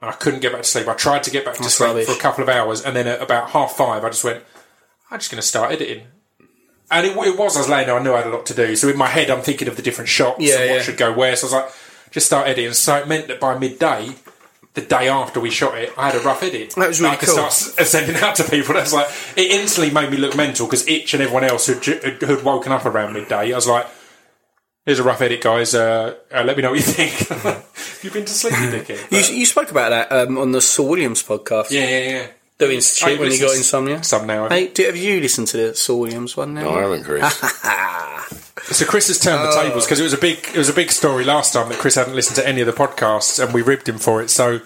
[0.00, 0.86] And I couldn't get back to sleep.
[0.86, 2.06] I tried to get back to That's sleep rubbish.
[2.06, 4.42] for a couple of hours, and then at about half five, I just went,
[5.10, 6.06] I'm just going to start editing.
[6.90, 8.54] And it, it was, I was laying there, I knew I had a lot to
[8.54, 8.76] do.
[8.76, 10.82] So in my head, I'm thinking of the different shots Yeah, and what yeah.
[10.82, 11.34] should go where.
[11.36, 11.74] So I was like,
[12.10, 12.74] just start editing.
[12.74, 14.10] So it meant that by midday,
[14.74, 16.74] the day after we shot it, I had a rough edit.
[16.74, 17.48] That was really I could cool.
[17.48, 18.74] start sending out to people.
[18.74, 22.44] That's like, it instantly made me look mental because Itch and everyone else who'd, who'd
[22.44, 23.86] woken up around midday, I was like,
[24.84, 25.74] here's a rough edit, guys.
[25.74, 27.12] Uh, uh, let me know what you think.
[28.04, 29.10] You've been to sleep, you dickhead.
[29.10, 31.70] You, But- you spoke about that um, on the Saul Williams podcast.
[31.70, 32.26] yeah, yeah, yeah.
[32.56, 34.04] The Institute I've when you listened got to insomnia.
[34.04, 34.48] Some now.
[34.48, 36.62] Hey, do, have you listened to the Saul Williams one now?
[36.62, 37.40] no, I haven't, Chris.
[38.70, 39.62] So Chris has turned the Oh.
[39.62, 41.96] tables because it was a big it was a big story last time that Chris
[41.96, 44.30] hadn't listened to any of the podcasts and we ribbed him for it.
[44.30, 44.60] So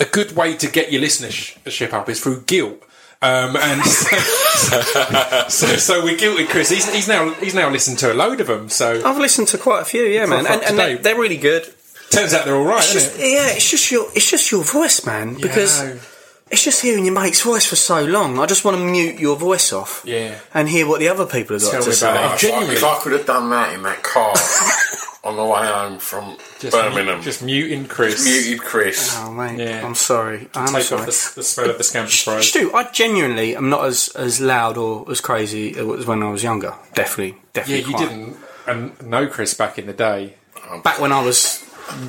[0.00, 2.82] a good way to get your listenership up is through guilt.
[3.22, 3.82] Um, and
[5.50, 6.68] so, so we guilted Chris.
[6.70, 8.68] He's, he's now he's now listened to a load of them.
[8.68, 11.72] So I've listened to quite a few, yeah, man, and, and they're, they're really good.
[12.10, 13.32] turns out they're all right, It's isn't just, it?
[13.32, 15.98] yeah, it's just your it's just your voice, man, because know.
[16.50, 18.38] It's just hearing your mate's voice for so long.
[18.38, 20.38] I just want to mute your voice off, Yeah.
[20.54, 22.10] and hear what the other people have got Tell to me say.
[22.10, 22.26] about it.
[22.26, 22.74] if, I, Genuinely.
[22.76, 24.32] if I could have done that in that car
[25.24, 28.24] on the way home from Just, Birmingham, just muting Chris.
[28.24, 29.12] muted Chris.
[29.18, 29.84] Oh mate, Yeah.
[29.84, 30.48] I'm sorry.
[30.54, 31.00] I'm Take sorry.
[31.02, 32.48] off the, the smell of the scampi fries.
[32.48, 36.44] Stu, I genuinely am not as, as loud or as crazy as when I was
[36.44, 36.74] younger.
[36.94, 37.80] Definitely, definitely.
[37.80, 37.90] Yeah, definitely.
[37.90, 38.08] you quite.
[38.68, 40.34] didn't and know Chris back in the day.
[40.70, 40.80] Oh.
[40.80, 41.64] Back when I was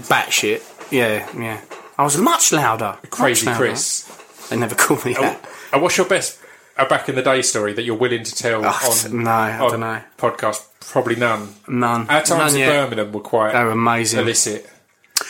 [0.07, 0.61] batshit,
[0.91, 1.59] yeah, yeah.
[1.97, 2.97] I was much louder.
[3.09, 3.69] Crazy much louder.
[3.69, 4.03] Chris.
[4.49, 5.47] They never called me that.
[5.73, 6.39] And what's your best
[6.77, 9.57] a back in the day story that you're willing to tell Oh, on no, I
[9.59, 10.01] on don't know.
[10.17, 10.63] podcast?
[10.81, 11.53] Probably none.
[11.67, 12.01] None.
[12.09, 12.69] Our times None in yet.
[12.89, 14.19] Birmingham were quite They were amazing.
[14.19, 14.69] illicit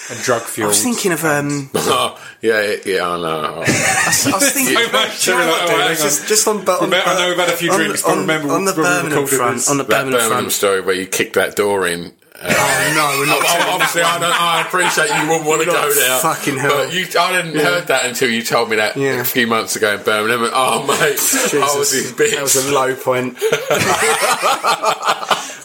[0.10, 0.70] and drug fuel.
[0.70, 0.70] I fueled.
[0.72, 1.70] was thinking of um.
[1.74, 3.54] Oh, yeah, yeah, yeah, I know.
[3.56, 3.60] I
[4.34, 4.76] was thinking.
[4.76, 5.24] So much.
[5.26, 6.08] Do you know what, Oh, hang It's on.
[6.08, 8.20] just, just on, on Remember- I know we've had a few on- drinks, but on,
[8.20, 9.56] remember on the when we Birmingham recorded front.
[9.56, 10.52] this- On the that Birmingham Birmingham front.
[10.52, 12.14] story where you kicked that door in.
[12.40, 12.54] Uh,
[12.90, 13.42] Oh no, we're not.
[13.44, 16.20] Oh, obviously, that I, don't, I appreciate you wouldn't want to go there.
[16.20, 16.86] fucking hell.
[16.86, 19.20] But you, I didn't heard that until you told me that Yeah.
[19.20, 20.44] a few months ago in Birmingham.
[20.44, 22.32] And, oh, mate, I was Jesus, his bitch.
[22.34, 23.38] that was a low point.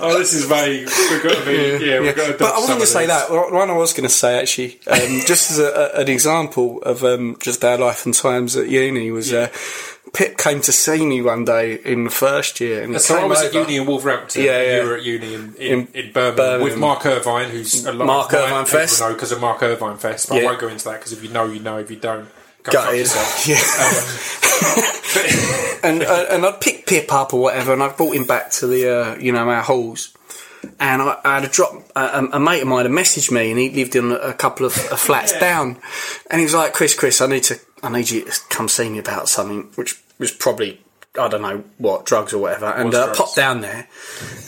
[0.01, 0.87] oh, this is vague.
[0.89, 1.85] We've got to be.
[1.87, 2.33] Yeah, we've got to.
[2.39, 3.09] But I dodge wasn't going to say these.
[3.09, 3.31] that.
[3.31, 5.67] One one I was going to say actually, um, just as a,
[5.97, 9.33] a, an example of um, just our life and times at uni was.
[9.33, 9.49] Uh,
[10.13, 13.41] Pip came to see me one day in the first year, and So I was
[13.41, 13.61] at over.
[13.61, 14.43] uni in Wolverhampton.
[14.45, 14.83] Yeah, yeah.
[14.83, 16.61] You were at uni in, in, In in, Birmingham, Birmingham.
[16.63, 19.01] with Mark Irvine, who's a lot Mark of Irvine Fest.
[19.01, 20.29] know because of Mark Irvine Fest.
[20.29, 21.79] But I won't go into that because if you know, you know.
[21.79, 22.29] If you don't,
[22.63, 22.99] go Gutted.
[22.99, 23.47] yourself.
[23.49, 23.57] Yeah.
[25.83, 28.67] and uh, and I'd pick Pip up or whatever, and I brought him back to
[28.67, 30.15] the uh, you know our halls.
[30.79, 31.73] And I, I had a drop.
[31.97, 34.77] A, a mate of mine had messaged me, and he lived in a, couple of
[34.93, 35.79] uh, flats down.
[36.31, 38.89] And he was like, "Chris, Chris, I need to, I need you to come see
[38.89, 40.81] me about something," which was probably
[41.19, 42.67] I don't know what drugs or whatever.
[42.67, 43.87] And uh, popped down there.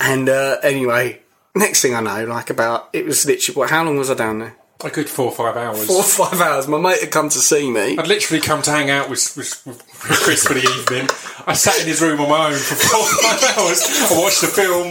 [0.00, 1.20] And uh, anyway,
[1.54, 3.70] next thing I know, like about it was literally what?
[3.70, 4.56] How long was I down there?
[4.82, 5.86] A good four or five hours.
[5.86, 6.66] Four or five hours.
[6.68, 7.96] My mate had come to see me.
[7.96, 11.08] I'd literally come to hang out with, with, with Chris for the evening.
[11.46, 13.82] I sat in his room on my own for four or five hours.
[14.10, 14.90] I watched the film.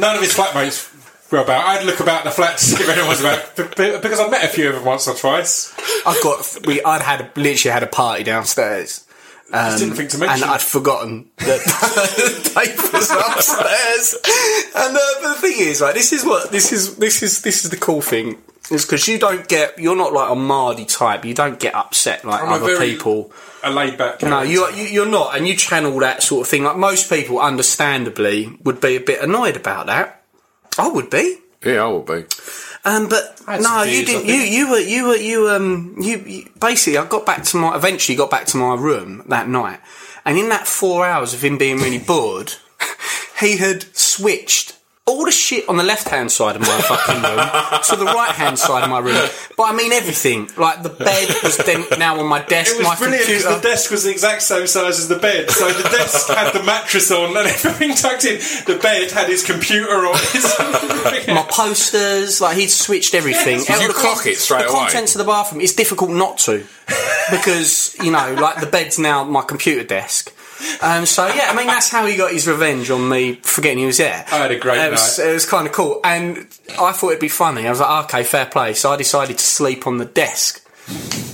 [0.00, 0.90] None of his flatmates
[1.30, 1.66] were about.
[1.66, 4.48] I'd look about the flat to see if anyone was about because I'd met a
[4.48, 5.72] few of them once or twice.
[6.04, 6.82] I got we.
[6.82, 9.06] I'd had literally had a party downstairs.
[9.54, 10.52] Um, didn't think to mention and.
[10.52, 11.60] I'd forgotten that
[12.54, 14.16] Dave was upstairs.
[14.74, 16.96] And uh, but the thing is, right, this is what this is.
[16.96, 18.38] This is this is the cool thing
[18.70, 19.78] is because you don't get.
[19.78, 21.24] You're not like a Mardy type.
[21.24, 23.32] You don't get upset like I'm other very- people.
[23.62, 24.22] A laid back.
[24.22, 26.64] No, you're you- you're not, and you channel that sort of thing.
[26.64, 30.22] Like most people, understandably, would be a bit annoyed about that.
[30.76, 31.38] I would be.
[31.64, 32.24] Yeah, I will be.
[32.84, 34.26] Um, but no, you didn't.
[34.26, 36.98] You you were you were you um you, you basically.
[36.98, 39.80] I got back to my eventually got back to my room that night,
[40.24, 42.54] and in that four hours of him being really bored,
[43.40, 44.76] he had switched
[45.06, 48.32] all the shit on the left hand side of my fucking room to the right
[48.34, 49.28] hand side of my room.
[49.54, 50.48] But I mean everything.
[50.56, 52.74] Like the bed was then now on my desk.
[52.74, 55.50] It was my brilliant because the desk was the exact same size as the bed.
[55.50, 58.38] So the desk had the mattress on and everything tucked in.
[58.64, 60.16] The bed had his computer on.
[60.32, 60.44] His
[61.28, 63.58] my posters, like he'd switched everything.
[63.58, 64.84] Did you the clock it straight the away?
[64.84, 65.60] contents of the bathroom.
[65.60, 66.64] It's difficult not to
[67.30, 70.34] because you know, like the bed's now my computer desk.
[70.82, 73.86] Um, so yeah, I mean that's how he got his revenge on me forgetting he
[73.86, 74.24] was there.
[74.30, 76.38] I had a great it was, It was kind of cool, and
[76.78, 77.66] I thought it'd be funny.
[77.66, 78.74] I was like, okay, fair play.
[78.74, 80.60] So I decided to sleep on the desk.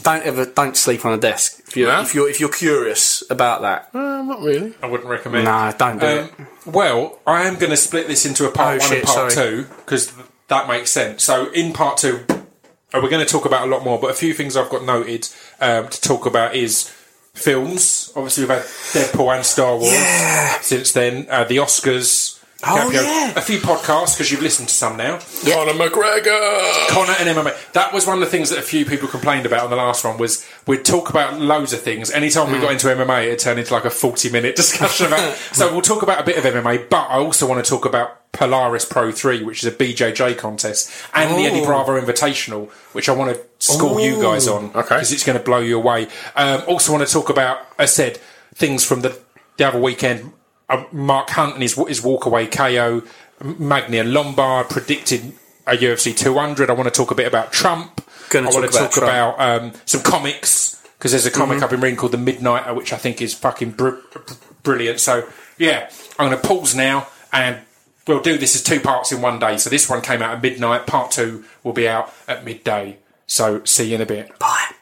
[0.02, 2.00] Don't ever, don't sleep on the desk if you're No?
[2.02, 3.90] if you're if you're curious about that.
[3.92, 4.74] Uh, not really.
[4.82, 5.44] I wouldn't recommend.
[5.44, 6.32] No, don't do it.
[6.38, 9.06] Um, well, I am going to split this into a part Oh, one shit, and
[9.08, 9.50] part sorry.
[9.64, 11.24] two because th- that makes sense.
[11.24, 14.14] So, in part two, uh, we're going to talk about a lot more, but a
[14.14, 15.28] few things I've got noted
[15.60, 16.90] um, to talk about is
[17.34, 18.12] films.
[18.16, 20.60] Obviously, we've had Deadpool and Star Wars Yeah.
[20.60, 21.26] since then.
[21.30, 22.36] Uh, the Oscars.
[22.62, 23.32] Oh, Caprio, yeah.
[23.36, 25.18] A few podcasts because you've listened to some now.
[25.46, 26.88] Conor McGregor.
[26.88, 27.54] Conor and MMA.
[27.72, 30.04] That was one of the things that a few people complained about on the last
[30.04, 32.10] one was we'd talk about loads of things.
[32.10, 32.62] Anytime we Mm.
[32.62, 36.02] got into MMA, it turned into like a 40 minute discussion about So we'll talk
[36.02, 39.42] about a bit of MMA, but I also want to talk about Polaris Pro 3,
[39.42, 41.64] which is a BJJ contest, and the Eddie Oh.
[41.64, 44.66] Bravo Invitational, which I want to school you guys on.
[44.70, 44.80] Okay.
[44.80, 46.08] Because it's going to blow you away.
[46.34, 48.16] Um, also want to talk about, I said,
[48.54, 49.18] things from the,
[49.56, 50.32] the other weekend.
[50.68, 53.02] Uh, Mark Hunt and his, his walkaway KO.
[53.42, 55.32] Magnia Lombard predicted
[55.66, 56.68] a UFC 200.
[56.68, 58.04] I want to talk a bit about Trump.
[58.30, 59.36] Gonna I want to about talk Trump.
[59.36, 61.64] about um, some comics because there's a comic Mm-hmm.
[61.64, 65.00] I've been reading called The Midnighter, which I think is fucking br- br- brilliant.
[65.00, 65.26] So
[65.58, 67.61] yeah, I'm going to pause now and
[68.06, 69.56] we'll do this as two parts in one day.
[69.56, 70.86] So this one came out at midnight.
[70.86, 72.98] Part two will be out at midday.
[73.30, 74.36] So see you in a bit.
[74.40, 74.72] Bye.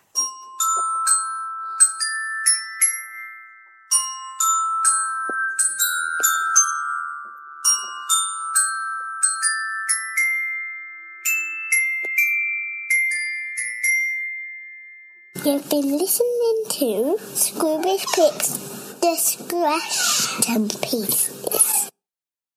[15.45, 21.91] You've been listening to Scroobius Pip's Distraction Pieces.